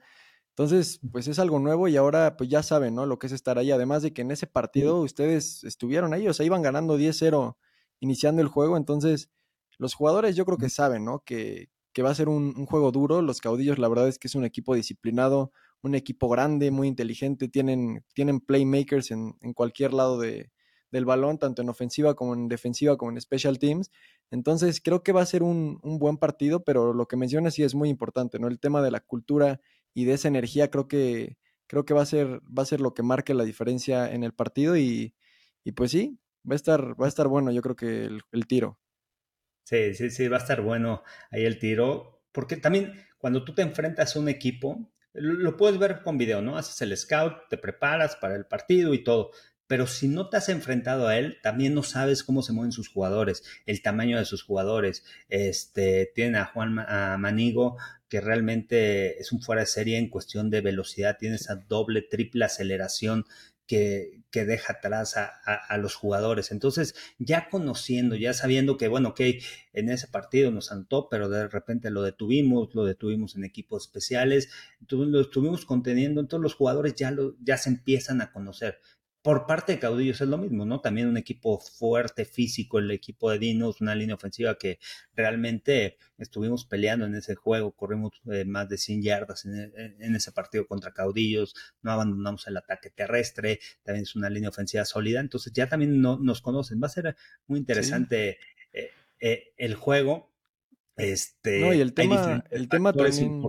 [0.50, 3.06] entonces pues es algo nuevo y ahora pues ya saben, ¿no?
[3.06, 6.34] Lo que es estar ahí, además de que en ese partido ustedes estuvieron ahí, o
[6.34, 7.58] sea, iban ganando 10-0
[8.00, 9.30] iniciando el juego, entonces
[9.78, 11.20] los jugadores yo creo que saben, ¿no?
[11.26, 14.28] Que, que va a ser un, un juego duro, los Caudillos la verdad es que
[14.28, 15.52] es un equipo disciplinado,
[15.86, 20.52] un equipo grande, muy inteligente, tienen, tienen playmakers en, en cualquier lado de,
[20.92, 23.92] del balón, tanto en ofensiva como en defensiva, como en special teams.
[24.32, 27.64] Entonces, creo que va a ser un, un, buen partido, pero lo que mencionas sí
[27.64, 28.48] es muy importante, ¿no?
[28.48, 29.62] El tema de la cultura
[29.94, 32.94] y de esa energía, creo que, creo que va a ser, va a ser lo
[32.94, 35.14] que marque la diferencia en el partido y,
[35.64, 36.18] y pues sí,
[36.50, 38.80] va a estar, va a estar bueno, yo creo que el, el tiro.
[39.64, 43.62] Sí, sí, sí, va a estar bueno ahí el tiro, porque también cuando tú te
[43.62, 46.58] enfrentas a un equipo, lo puedes ver con video, ¿no?
[46.58, 49.32] Haces el scout, te preparas para el partido y todo.
[49.68, 52.88] Pero si no te has enfrentado a él, también no sabes cómo se mueven sus
[52.88, 55.04] jugadores, el tamaño de sus jugadores.
[55.28, 60.52] Este, tienen a Juan a Manigo, que realmente es un fuera de serie en cuestión
[60.52, 63.26] de velocidad, tiene esa doble, triple aceleración
[63.68, 66.52] que, que deja atrás a, a, los jugadores.
[66.52, 69.22] Entonces, ya conociendo, ya sabiendo que, bueno, ok,
[69.74, 74.50] en ese partido nos santó, pero de repente lo detuvimos, lo detuvimos en equipos especiales,
[74.82, 78.80] entonces lo estuvimos conteniendo, entonces los jugadores ya, lo, ya se empiezan a conocer
[79.26, 80.82] por parte de Caudillos es lo mismo, ¿no?
[80.82, 84.78] También un equipo fuerte, físico, el equipo de Dinos, una línea ofensiva que
[85.16, 90.68] realmente estuvimos peleando en ese juego, corrimos eh, más de 100 yardas en, ese partido
[90.68, 95.68] contra Caudillos, no abandonamos el ataque terrestre, también es una línea ofensiva sólida, entonces ya
[95.68, 97.16] también no, nos conocen, va a ser
[97.48, 98.38] muy interesante
[98.74, 100.32] eh, eh, el juego.
[100.98, 103.42] Este, no, y el tema, el tema también,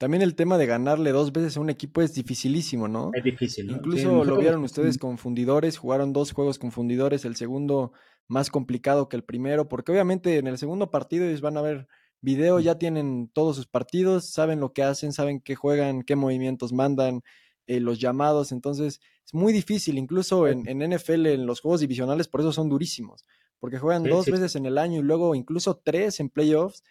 [0.00, 3.10] también el tema de ganarle dos veces a un equipo es dificilísimo, ¿no?
[3.12, 3.66] Es difícil.
[3.66, 3.74] ¿no?
[3.74, 7.92] Incluso lo vieron ustedes con fundidores, jugaron dos juegos con fundidores, el segundo
[8.26, 11.86] más complicado que el primero, porque obviamente en el segundo partido ellos van a ver
[12.22, 16.72] video, ya tienen todos sus partidos, saben lo que hacen, saben qué juegan, qué movimientos
[16.72, 17.20] mandan,
[17.66, 22.26] eh, los llamados, entonces es muy difícil, incluso en, en, NFL, en los juegos divisionales,
[22.26, 23.26] por eso son durísimos,
[23.58, 26.84] porque juegan dos veces en el año y luego incluso tres en playoffs,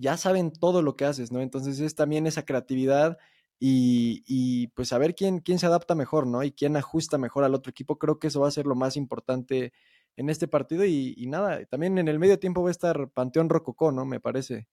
[0.00, 1.40] ya saben todo lo que haces, ¿no?
[1.40, 3.18] Entonces es también esa creatividad
[3.58, 6.42] y, y, pues a ver quién, quién se adapta mejor, ¿no?
[6.42, 7.98] Y quién ajusta mejor al otro equipo.
[7.98, 9.74] Creo que eso va a ser lo más importante
[10.16, 10.86] en este partido.
[10.86, 14.06] Y, y nada, también en el medio tiempo va a estar Panteón Rococó, ¿no?
[14.06, 14.68] Me parece.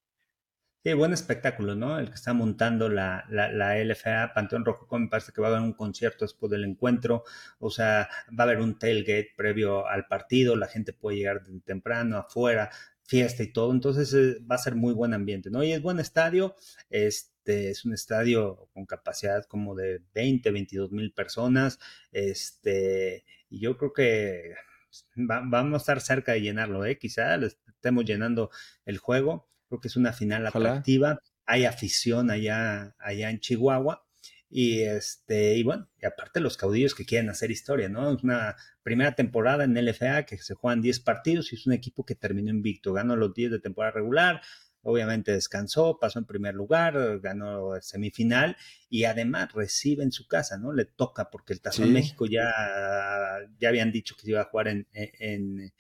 [0.84, 2.00] Sí, buen espectáculo, ¿no?
[2.00, 5.52] El que está montando la, la, la, LFA, Panteón Rococó, me parece que va a
[5.52, 7.24] haber un concierto después del encuentro,
[7.60, 12.18] o sea, va a haber un tailgate previo al partido, la gente puede llegar temprano,
[12.18, 12.70] afuera,
[13.08, 15.64] fiesta y todo, entonces eh, va a ser muy buen ambiente, ¿no?
[15.64, 16.56] Y es buen estadio,
[16.90, 21.80] este, es un estadio con capacidad como de 20, 22 mil personas,
[22.12, 24.54] este, y yo creo que
[25.16, 26.98] vamos a estar cerca de llenarlo, ¿eh?
[26.98, 28.52] Quizá estemos llenando
[28.86, 34.06] el juego, creo que es una final atractiva, hay afición allá, allá en Chihuahua,
[34.50, 38.16] y este, y bueno, y aparte los caudillos que quieren hacer historia, ¿no?
[38.16, 42.06] Es una primera temporada en LFA que se juegan 10 partidos y es un equipo
[42.06, 44.42] que terminó invicto, ganó los 10 de temporada regular,
[44.84, 48.56] obviamente descansó, pasó en primer lugar, ganó semifinal
[48.90, 50.72] y además recibe en su casa, ¿no?
[50.72, 52.50] Le toca porque el Tazón México ya,
[53.60, 55.74] ya habían dicho que iba a jugar en, en,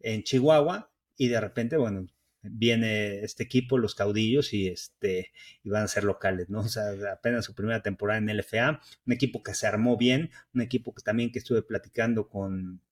[0.00, 2.08] en Chihuahua y de repente, bueno,
[2.42, 6.60] viene este equipo, los caudillos, y este, y van a ser locales, ¿no?
[6.60, 10.62] O sea, apenas su primera temporada en LFA, un equipo que se armó bien, un
[10.62, 12.82] equipo que también que estuve platicando con,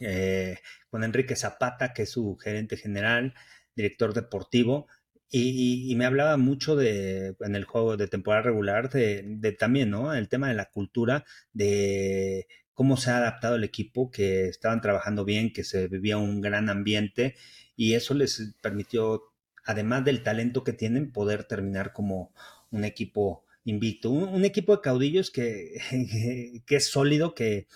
[0.00, 0.58] eh,
[0.90, 3.34] con Enrique Zapata, que es su gerente general,
[3.76, 4.88] director deportivo,
[5.30, 9.90] y, y, me hablaba mucho de, en el juego de temporada regular, de, de también,
[9.90, 10.14] ¿no?
[10.14, 15.24] El tema de la cultura, de cómo se ha adaptado el equipo, que estaban trabajando
[15.24, 17.34] bien, que se vivía un gran ambiente
[17.76, 19.22] y eso les permitió,
[19.64, 22.32] además del talento que tienen, poder terminar como
[22.70, 25.80] un equipo invito, un, equipo de caudillos que,
[26.66, 27.66] que es sólido, que,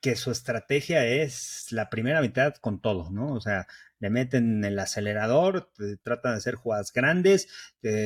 [0.00, 3.34] que su estrategia es la primera mitad con todo, ¿no?
[3.34, 3.66] O sea,
[4.00, 7.48] le meten el acelerador, tratan de hacer jugadas grandes,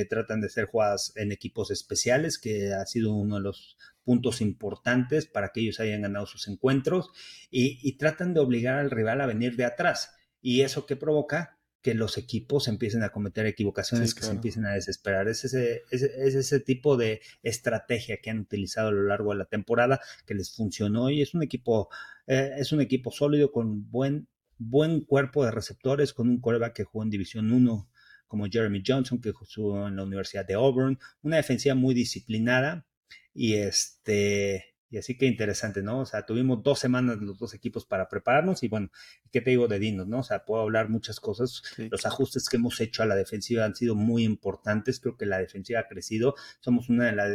[0.08, 5.26] tratan de hacer jugadas en equipos especiales, que ha sido uno de los puntos importantes
[5.26, 7.10] para que ellos hayan ganado sus encuentros,
[7.50, 10.14] y, y tratan de obligar al rival a venir de atrás.
[10.42, 11.58] ¿Y eso qué provoca?
[11.80, 15.28] Que los equipos empiecen a cometer equivocaciones, que se empiecen a desesperar.
[15.28, 19.46] Es ese, es, ese tipo de estrategia que han utilizado a lo largo de la
[19.46, 21.88] temporada que les funcionó y es un equipo,
[22.26, 24.28] eh, es un equipo sólido con buen,
[24.58, 27.88] buen cuerpo de receptores, con un coreback que jugó en División 1
[28.26, 32.86] como Jeremy Johnson, que jugó en la Universidad de Auburn, una defensiva muy disciplinada
[33.34, 36.00] y este y así que interesante, ¿no?
[36.00, 38.90] O sea, tuvimos dos semanas los dos equipos para prepararnos y bueno,
[39.32, 40.18] ¿qué te digo de Dinos, no?
[40.18, 41.62] O sea, puedo hablar muchas cosas.
[41.90, 45.00] Los ajustes que hemos hecho a la defensiva han sido muy importantes.
[45.00, 46.34] Creo que la defensiva ha crecido.
[46.60, 47.30] Somos una de las,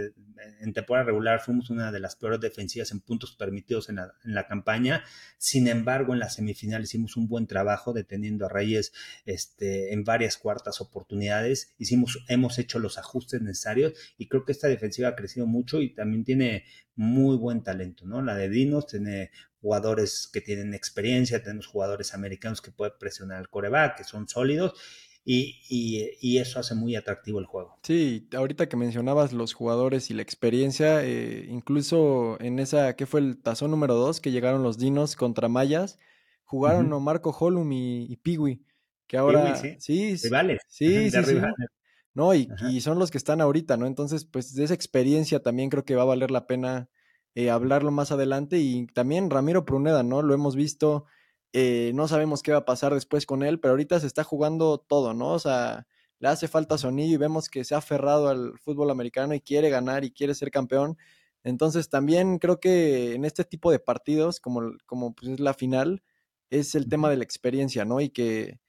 [0.62, 4.36] en temporada regular fuimos una de las peores defensivas en puntos permitidos en la, en
[4.36, 5.04] la campaña.
[5.40, 8.94] Sin embargo, en la semifinal hicimos un buen trabajo deteniendo a Reyes
[9.26, 11.74] este, en varias cuartas oportunidades.
[11.80, 15.96] Hicimos, hemos hecho los ajustes necesarios y creo que esta defensiva ha crecido mucho y
[15.96, 16.66] también tiene
[16.98, 18.22] muy buen talento, ¿no?
[18.22, 19.32] La de Dinos tiene
[19.62, 24.74] jugadores que tienen experiencia, tenemos jugadores americanos que pueden presionar al coreback, que son sólidos.
[25.30, 25.60] Y,
[26.22, 27.78] y, eso hace muy atractivo el juego.
[27.84, 33.20] Sí, ahorita que mencionabas los jugadores y la experiencia, eh, incluso en esa, ¿qué fue
[33.20, 34.22] el tazón número 2?
[34.22, 36.00] Que llegaron los Dinos contra Mayas,
[36.46, 38.64] jugaron Marco Holum y, y Piwi,
[39.06, 39.58] que ahora...
[39.58, 40.30] sí, sí, sí,
[40.70, 41.36] sí, sí, sí,
[42.14, 43.86] no, y, y, son los que están ahorita, ¿no?
[43.86, 46.90] Entonces, pues de esa experiencia también creo que va a valer la pena
[47.38, 48.58] eh, hablarlo más adelante.
[48.58, 50.24] Y también Ramiro Pruneda, ¿no?
[50.24, 51.06] Lo hemos visto,
[51.54, 54.80] eh, no sabemos qué va a pasar después con él, pero ahorita se está jugando
[54.80, 55.34] todo, ¿no?
[55.34, 55.86] O sea,
[56.18, 59.70] le hace falta sonido y vemos que se ha aferrado al fútbol americano y quiere
[59.70, 60.98] ganar y quiere ser campeón.
[61.44, 66.02] Entonces también creo que en este tipo de partidos, como, como pues es la final,
[66.50, 68.02] es el tema de la experiencia, ¿no?
[68.02, 68.60] Y que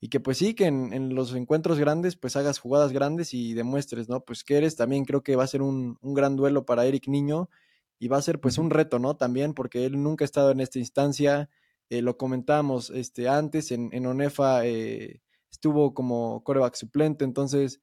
[0.00, 4.08] y que pues sí, que en, los encuentros grandes pues hagas jugadas grandes y demuestres,
[4.10, 4.20] ¿no?
[4.20, 7.08] Pues que eres también creo que va a ser un, un gran duelo para Eric
[7.08, 7.48] Niño
[7.98, 9.16] y va a ser pues un reto, ¿no?
[9.16, 11.50] También porque él nunca ha estado en esta instancia,
[11.90, 17.80] eh, lo comentábamos este, antes, en, en ONEFA eh, estuvo como coreback suplente, entonces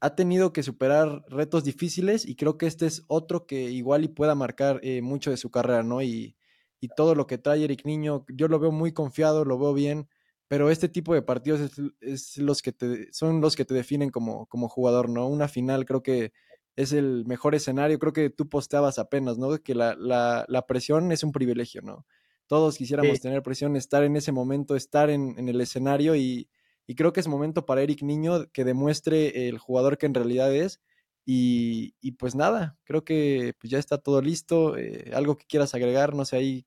[0.00, 4.08] ha tenido que superar retos difíciles y creo que este es otro que igual y
[4.08, 6.02] pueda marcar eh, mucho de su carrera, ¿no?
[6.02, 6.36] Y,
[6.80, 10.08] y todo lo que trae Eric Niño, yo lo veo muy confiado, lo veo bien
[10.48, 14.46] pero este tipo de partidos es, los que te, son los que te definen como,
[14.46, 15.28] como jugador, ¿no?
[15.28, 16.32] Una final creo que
[16.78, 19.56] es el mejor escenario, creo que tú posteabas apenas, ¿no?
[19.58, 22.06] Que la, la, la presión es un privilegio, ¿no?
[22.46, 26.48] Todos quisiéramos tener presión, estar en ese momento, estar en, en el escenario y,
[26.86, 30.54] Y creo que es momento para Eric Niño que demuestre el jugador que en realidad
[30.54, 30.80] es.
[31.26, 34.76] Y, y pues nada, creo que pues ya está todo listo.
[34.78, 36.66] Eh, algo que quieras agregar, no sé ahí.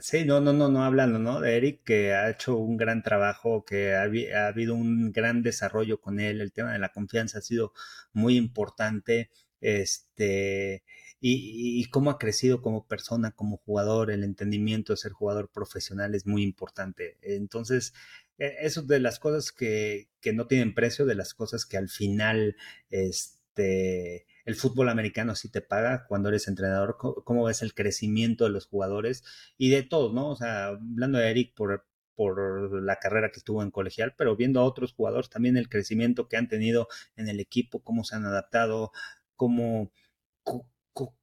[0.00, 1.40] Sí, no, no, no, no hablando, ¿no?
[1.40, 6.00] De Eric, que ha hecho un gran trabajo, que ha, ha, habido un gran desarrollo
[6.00, 6.40] con él.
[6.40, 7.72] El tema de la confianza ha sido
[8.12, 9.30] muy importante.
[9.60, 10.84] Este,
[11.20, 16.26] y, cómo ha crecido como persona, como jugador, el entendimiento de ser jugador profesional es
[16.26, 17.18] muy importante.
[17.22, 17.92] Entonces,
[18.38, 21.88] e, eso de las cosas que, que no tienen precio, de las cosas que al
[21.88, 22.56] final,
[22.90, 28.50] este, el fútbol americano sí te paga cuando eres entrenador, cómo ves el crecimiento de
[28.50, 29.22] los jugadores
[29.58, 30.30] y de todos, ¿no?
[30.30, 31.84] O sea, hablando de Eric por,
[32.14, 36.28] por la carrera que estuvo en colegial, pero viendo a otros jugadores también el crecimiento
[36.28, 38.90] que han tenido en el equipo, cómo se han adaptado,
[39.36, 39.92] cómo,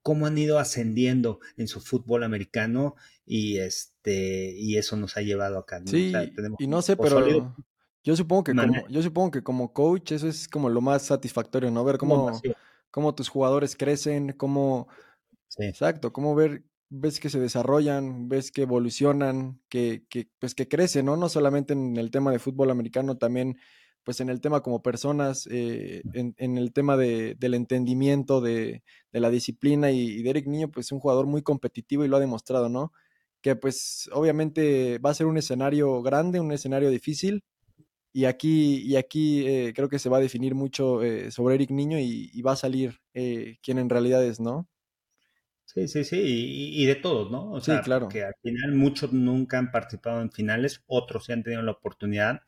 [0.03, 2.93] cómo han ido ascendiendo en su fútbol americano
[3.25, 5.79] y este y eso nos ha llevado acá.
[5.79, 5.87] ¿no?
[5.87, 7.55] Sí, o sea, y no sé, pero sólido.
[8.03, 11.71] yo supongo que como, yo supongo que como coach eso es como lo más satisfactorio,
[11.71, 11.83] ¿no?
[11.83, 12.55] Ver cómo, cómo
[13.15, 14.87] tus jugadores crecen, cómo
[15.47, 15.65] sí.
[15.65, 21.05] exacto, cómo ver ves que se desarrollan, ves que evolucionan, que, que pues que crecen,
[21.07, 21.17] ¿no?
[21.17, 23.57] No solamente en el tema de fútbol americano, también
[24.03, 28.83] pues en el tema como personas, eh, en, en, el tema de, del entendimiento, de,
[29.11, 32.17] de la disciplina y, y, Derek Niño, pues es un jugador muy competitivo y lo
[32.17, 32.93] ha demostrado, ¿no?
[33.41, 37.43] Que pues obviamente va a ser un escenario grande, un escenario difícil
[38.15, 41.71] y aquí, y aquí eh, creo que se va a definir mucho eh, sobre Eric
[41.71, 44.69] Niño y, y va a salir eh, quién en realidad es, ¿no?
[45.65, 47.51] Sí, sí, sí, y, y de todos, ¿no?
[47.51, 48.07] O sea, sí, claro.
[48.07, 52.39] que al final muchos nunca han participado en finales, otros sí han tenido la oportunidad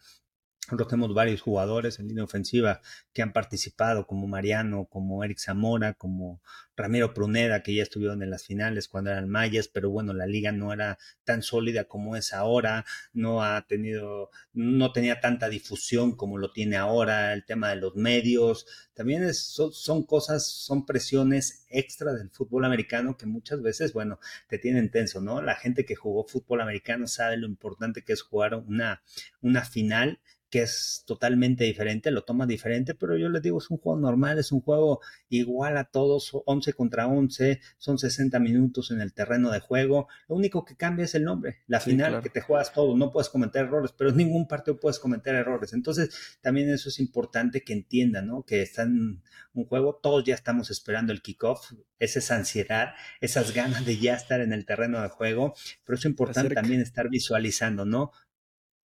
[0.67, 2.81] nosotros tenemos varios jugadores en línea ofensiva
[3.13, 6.41] que han participado, como Mariano, como Eric Zamora, como
[6.75, 10.51] Ramiro Pruneda, que ya estuvieron en las finales cuando eran mayas, pero bueno, la liga
[10.51, 16.37] no era tan sólida como es ahora, no ha tenido, no tenía tanta difusión como
[16.37, 21.65] lo tiene ahora, el tema de los medios, también es, son, son cosas, son presiones
[21.69, 25.41] extra del fútbol americano que muchas veces, bueno, te tienen tenso, ¿no?
[25.41, 29.01] La gente que jugó fútbol americano sabe lo importante que es jugar una,
[29.41, 33.77] una final que es totalmente diferente, lo toma diferente, pero yo les digo, es un
[33.77, 39.01] juego normal, es un juego igual a todos, 11 contra 11, son 60 minutos en
[39.01, 42.23] el terreno de juego, lo único que cambia es el nombre, la sí, final, claro.
[42.23, 45.73] que te juegas todo, no puedes cometer errores, pero en ningún partido puedes cometer errores,
[45.73, 48.43] entonces también eso es importante que entiendan, ¿no?
[48.43, 49.21] Que está en
[49.53, 54.13] un juego, todos ya estamos esperando el kickoff, es esa ansiedad, esas ganas de ya
[54.13, 58.11] estar en el terreno de juego, pero es importante también estar visualizando, ¿no?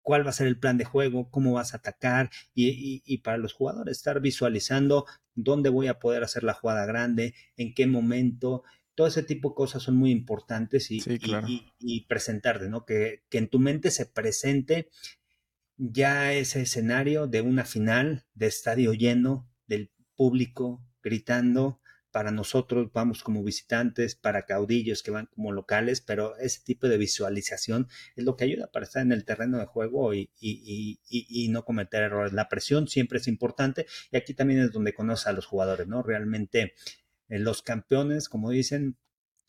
[0.02, 3.20] Cuál va a ser el plan de juego, cómo vas a atacar y, y, y,
[3.20, 7.88] para los jugadores estar visualizando dónde voy a poder hacer la jugada grande, en qué
[7.88, 8.64] momento.
[8.96, 11.48] Todo ese tipo de cosas son muy importantes y, sí, claro.
[11.80, 12.86] y presentarte, ¿no?
[12.86, 14.90] Que, que en tu mente se presente
[15.78, 21.81] ya ese escenario de una final, de estadio lleno, del público gritando,
[22.12, 26.98] para nosotros vamos como visitantes, para caudillos que van como locales, pero ese tipo de
[26.98, 31.46] visualización es lo que ayuda para estar en el terreno de juego y, y, y,
[31.46, 32.34] y no cometer errores.
[32.34, 36.04] La presión siempre es importante y aquí también es donde conoce a los jugadores, ¿no?
[36.04, 36.74] Realmente
[37.30, 38.98] eh, los campeones, como dicen,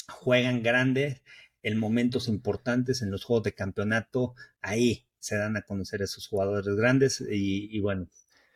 [0.09, 1.22] juegan grande
[1.62, 6.27] en momentos importantes en los juegos de campeonato, ahí se dan a conocer a esos
[6.27, 8.09] jugadores grandes y, bueno,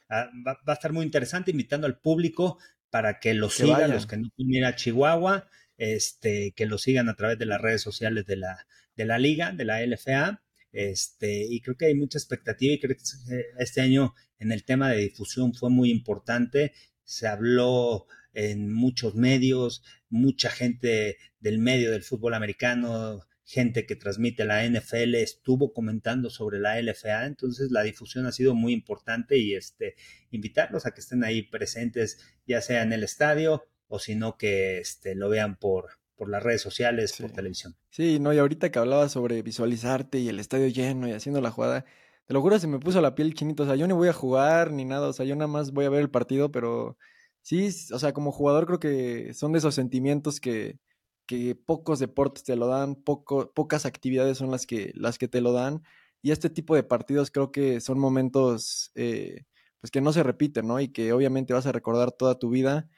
[0.08, 2.58] ah, va, va, a estar muy interesante invitando al público
[2.96, 3.90] para que los que sigan, vayan.
[3.90, 7.60] los que no pueden ir a Chihuahua, este, que lo sigan a través de las
[7.60, 10.42] redes sociales de la, de la liga, de la LFA.
[10.72, 14.90] Este, y creo que hay mucha expectativa y creo que este año en el tema
[14.90, 16.72] de difusión fue muy importante.
[17.04, 24.44] Se habló en muchos medios, mucha gente del medio del fútbol americano, gente que transmite
[24.44, 29.54] la NFL estuvo comentando sobre la LFA, entonces la difusión ha sido muy importante y
[29.54, 29.94] este
[30.32, 34.78] invitarlos a que estén ahí presentes, ya sea en el estadio o si no que
[34.78, 37.22] este, lo vean por, por las redes sociales, sí.
[37.22, 37.76] por televisión.
[37.88, 41.52] Sí, no, y ahorita que hablaba sobre visualizarte y el estadio lleno y haciendo la
[41.52, 41.84] jugada,
[42.26, 44.12] te lo juro, se me puso la piel chinito, o sea, yo no voy a
[44.12, 46.98] jugar ni nada, o sea, yo nada más voy a ver el partido, pero
[47.42, 50.80] sí, o sea, como jugador creo que son de esos sentimientos que,
[51.26, 55.40] que pocos deportes te lo dan, poco, pocas actividades son las que, las que te
[55.40, 55.82] lo dan.
[56.22, 59.44] Y este tipo de partidos creo que son momentos eh,
[59.80, 60.80] pues que no se repiten, ¿no?
[60.80, 62.88] Y que obviamente vas a recordar toda tu vida.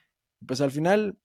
[0.46, 1.18] Pues al final,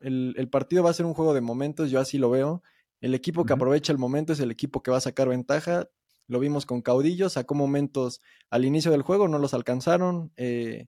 [0.00, 2.62] el, el partido va a ser un juego de momentos, yo así lo veo.
[3.00, 3.58] El equipo que uh -huh.
[3.58, 5.88] aprovecha el momento es el equipo que va a sacar ventaja.
[6.26, 10.32] Lo vimos con Caudillo, sacó momentos al inicio del juego, no los alcanzaron.
[10.36, 10.86] Eh,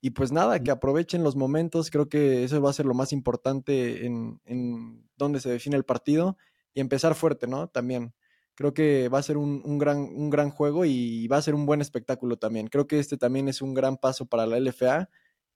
[0.00, 3.12] y pues nada, que aprovechen los momentos, creo que eso va a ser lo más
[3.12, 6.36] importante en, en donde se define el partido
[6.74, 7.68] y empezar fuerte, ¿no?
[7.68, 8.14] También.
[8.54, 11.54] Creo que va a ser un, un, gran, un gran juego y va a ser
[11.54, 12.68] un buen espectáculo también.
[12.68, 15.08] Creo que este también es un gran paso para la LFA.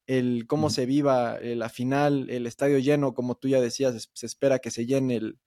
[0.06, 4.26] El cómo se viva eh, la final, el estadio lleno, como tú ya decías, se
[4.26, 5.38] espera que se llene el,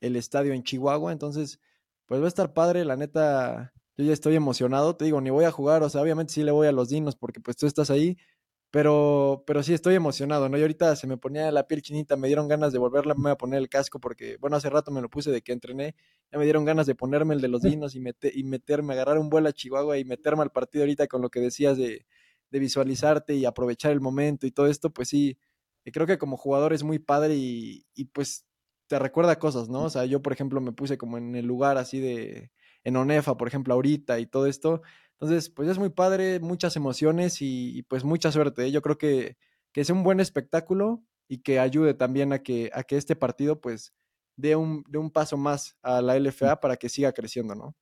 [0.00, 1.12] el estadio en Chihuahua.
[1.12, 1.60] Entonces,
[2.06, 5.44] pues va a estar padre, la neta, yo ya estoy emocionado, te digo, ni voy
[5.44, 7.90] a jugar, o sea, obviamente sí le voy a los dinos porque pues tú estás
[7.90, 8.16] ahí,
[8.70, 10.58] pero, pero sí estoy emocionado, ¿no?
[10.58, 13.58] Y ahorita se me ponía la piel chinita, me dieron ganas de volverla a poner
[13.58, 15.94] el casco porque, bueno, hace rato me lo puse de que entrené,
[16.30, 18.02] ya me dieron ganas de ponerme el de los dinos y,
[18.34, 21.40] y meterme, agarrar un vuelo a Chihuahua y meterme al partido ahorita con lo que
[21.40, 22.06] decías de,
[22.50, 25.38] de visualizarte y aprovechar el momento y todo esto, pues sí,
[25.92, 28.46] creo que como jugador es muy padre y, y pues
[28.86, 29.84] te recuerda cosas, ¿no?
[29.84, 32.50] O sea, yo, por ejemplo, me puse como en el lugar así de,
[32.84, 34.82] en Onefa, por ejemplo, ahorita y todo esto.
[35.20, 38.66] Entonces, pues es muy padre, muchas emociones y, pues mucha suerte.
[38.66, 38.70] ¿eh?
[38.70, 39.36] Yo creo que,
[39.72, 43.60] que es un buen espectáculo y que ayude también a que, a que este partido
[43.60, 43.94] pues
[44.36, 47.76] dé un, dé un paso más a la LFA para que siga creciendo, ¿no?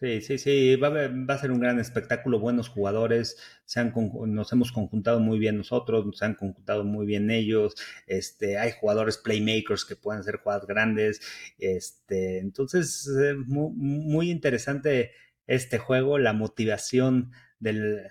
[0.00, 0.90] Sí, sí, sí, va
[1.34, 3.92] a, ser un gran espectáculo, buenos jugadores, se han,
[4.28, 7.74] nos hemos conjuntado muy bien nosotros, nos han conjuntado muy bien ellos,
[8.06, 11.20] este, hay jugadores playmakers que pueden ser jugadas grandes,
[11.58, 15.10] este, entonces eh, muy, muy, interesante
[15.48, 18.02] este juego, la motivación del,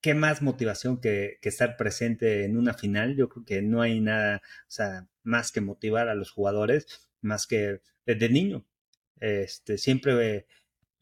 [0.00, 4.40] qué más motivación que, estar presente en una final, yo creo que no hay nada,
[4.62, 8.64] o sea, más que motivar a los jugadores, más que desde niño,
[9.20, 10.46] este, siempre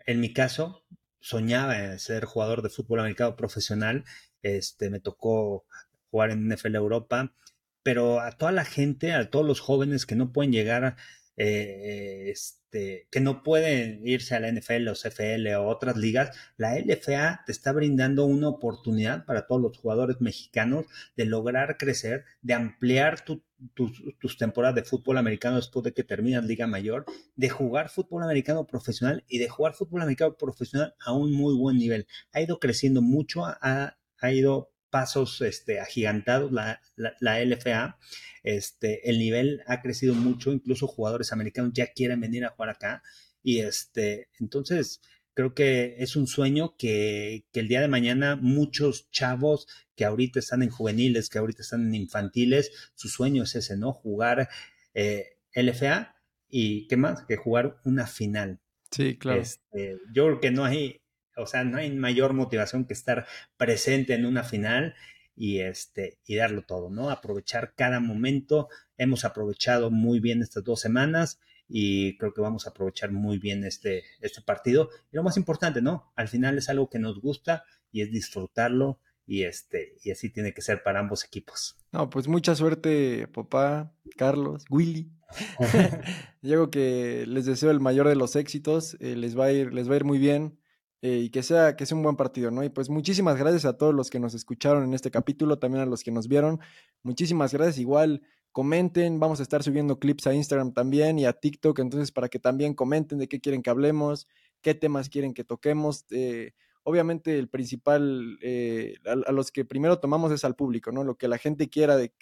[0.07, 0.85] en mi caso,
[1.21, 4.05] soñaba en ser jugador de fútbol americano profesional.
[4.43, 5.67] Este, me tocó
[6.11, 7.35] jugar en NFL Europa,
[7.83, 10.97] pero a toda la gente, a todos los jóvenes que no pueden llegar,
[11.37, 12.35] eh,
[12.73, 17.53] que no pueden irse a la NFL o CFL o otras ligas, la LFA te
[17.53, 23.43] está brindando una oportunidad para todos los jugadores mexicanos de lograr crecer, de ampliar tu
[23.75, 27.05] tus, temporadas de fútbol americano después de que terminas Liga Mayor,
[27.37, 31.79] de jugar fútbol americano profesional y de jugar fútbol americano profesional a un muy buen
[31.79, 32.07] nivel.
[32.33, 37.99] Ha ido creciendo mucho, ha, ha ido pasos este, agigantados la, la, LFA.
[38.45, 43.03] Este, el nivel ha crecido mucho, incluso jugadores americanos ya quieren venir a jugar acá.
[43.43, 45.01] Y este, entonces,
[45.35, 49.67] creo que es un sueño que, que, el día de mañana muchos chavos
[49.97, 53.93] que ahorita están en juveniles, que ahorita están en infantiles, su sueño es ese, ¿no?
[53.93, 54.49] Jugar
[54.93, 56.17] eh, LFA
[56.49, 58.61] y qué más que jugar una final.
[58.91, 59.41] Sí, claro.
[59.41, 61.01] Este, yo creo que no hay,
[61.37, 63.27] o sea, no hay mayor motivación que estar
[63.57, 64.95] presente en una final
[65.35, 67.11] y este y darlo todo, ¿no?
[67.11, 68.69] Aprovechar cada momento.
[68.99, 73.65] Hemos aprovechado muy bien estas dos semanas y creo que vamos a aprovechar muy bien
[73.65, 74.91] este, este partido.
[75.11, 76.13] Y lo más importante, ¿no?
[76.17, 80.53] Al final es algo que nos gusta y es disfrutarlo y este y así tiene
[80.53, 81.77] que ser para ambos equipos.
[81.93, 85.13] No, pues mucha suerte, papá, Carlos, Willy.
[86.43, 89.89] Yo que les deseo el mayor de los éxitos, eh, les va a ir les
[89.89, 90.59] va a ir muy bien.
[91.03, 92.63] Eh, y que sea, que sea un buen partido, ¿no?
[92.63, 95.87] Y pues muchísimas gracias a todos los que nos escucharon en este capítulo, también a
[95.87, 96.61] los que nos vieron.
[97.03, 97.79] Muchísimas gracias.
[97.79, 98.23] Igual,
[98.53, 102.39] comenten, vamos a estar subiendo clips a Instagram también y a TikTok, entonces para que
[102.39, 104.29] también comenten de qué quieren que hablemos,
[104.61, 106.05] qué temas quieren que toquemos.
[106.11, 106.53] Eh,
[106.85, 111.03] obviamente el principal, eh, a, los que primero tomamos es al público, ¿no?
[111.03, 112.13] Lo que la gente quiera de,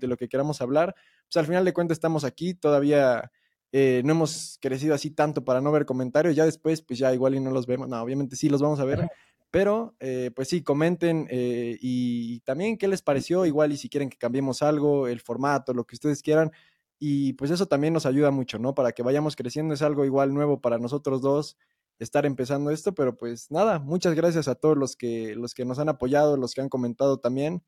[0.00, 0.94] lo que queramos hablar.
[1.26, 3.30] Pues al final de cuentas estamos aquí, todavía
[3.76, 7.34] eh, no hemos crecido así tanto para no ver comentarios, ya después pues ya igual
[7.34, 9.08] y no los vemos, no, obviamente sí los vamos a ver,
[9.54, 14.10] pero, eh, pues sí, comenten eh, y también qué les pareció, igual y si quieren
[14.10, 16.50] que cambiemos algo, el formato, lo que ustedes quieran.
[16.98, 18.74] Y pues eso también nos ayuda mucho, ¿no?
[18.74, 19.72] Para que vayamos creciendo.
[19.72, 21.56] Es algo igual nuevo para nosotros dos
[22.00, 25.78] estar empezando esto, pero pues nada, muchas gracias a todos los que, los que nos
[25.78, 27.62] han apoyado, los que han comentado también.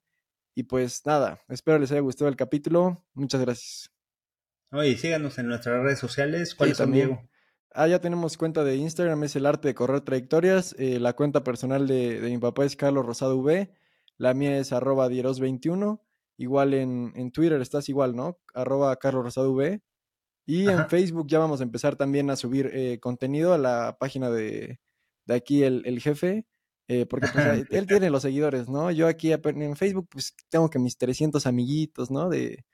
[0.57, 3.05] Y pues nada, espero les haya gustado el capítulo.
[3.15, 3.96] Muchas gracias.
[4.73, 6.55] Oye, síganos en nuestras redes sociales.
[6.55, 7.23] ¿Cuál es es, Diego?
[7.73, 10.75] Ah, ya tenemos cuenta de Instagram, es el arte de correr trayectorias.
[10.79, 13.71] Eh, la cuenta personal de, mi papá es Carlos Rosado V.
[14.17, 16.01] La mía es arroba dieros21.
[16.39, 18.39] Igual en, en, Twitter estás igual, ¿no?
[18.55, 19.83] Arroba Carlos Rosado V.
[20.47, 24.31] Y en Facebook ya vamos a empezar también a subir eh, contenido a la página
[24.31, 24.81] de,
[25.27, 26.47] de aquí el, el jefe.
[26.89, 27.37] Eh, porque pues,
[27.71, 28.91] él tiene los seguidores, ¿no?
[28.91, 32.29] Yo aquí en Facebook pues tengo que mis 300 amiguitos, ¿no?
[32.29, 32.65] De,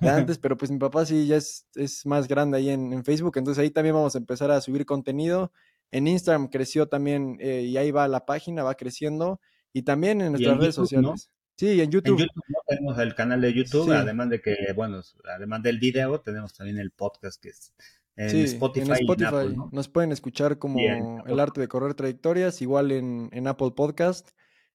[0.00, 3.36] de antes, pero pues mi papá sí ya es, es más grande ahí en, Facebook,
[3.36, 5.52] entonces ahí también vamos a empezar a subir contenido.
[5.90, 9.40] En Instagram creció también eh, y ahí va la página, va creciendo
[9.72, 11.30] y también en nuestras redes sociales.
[11.56, 12.20] Sí, en YouTube.
[12.20, 15.00] En YouTube tenemos el canal de YouTube, además de que, bueno,
[15.34, 17.72] además del video, tenemos también el podcast que es
[18.16, 18.86] en Spotify.
[18.86, 20.78] En Spotify nos pueden escuchar como
[21.26, 24.30] El Arte de Correr Trayectorias, igual en, en Apple Podcast.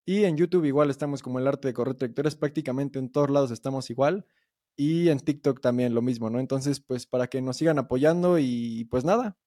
[0.06, 3.52] Y en YouTube igual estamos como El Arte de Correr Trayectorias, prácticamente en todos lados
[3.52, 4.26] estamos igual.
[4.76, 6.40] Y en TikTok también lo mismo, ¿no?
[6.40, 9.38] Entonces, pues para que nos sigan apoyando y pues nada.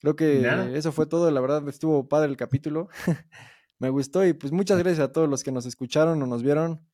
[0.00, 1.30] Creo que eso fue todo.
[1.30, 2.88] La verdad, estuvo padre el capítulo.
[3.78, 6.86] Me gustó y pues muchas gracias a todos los que nos escucharon o nos vieron.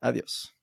[0.00, 0.54] Adiós.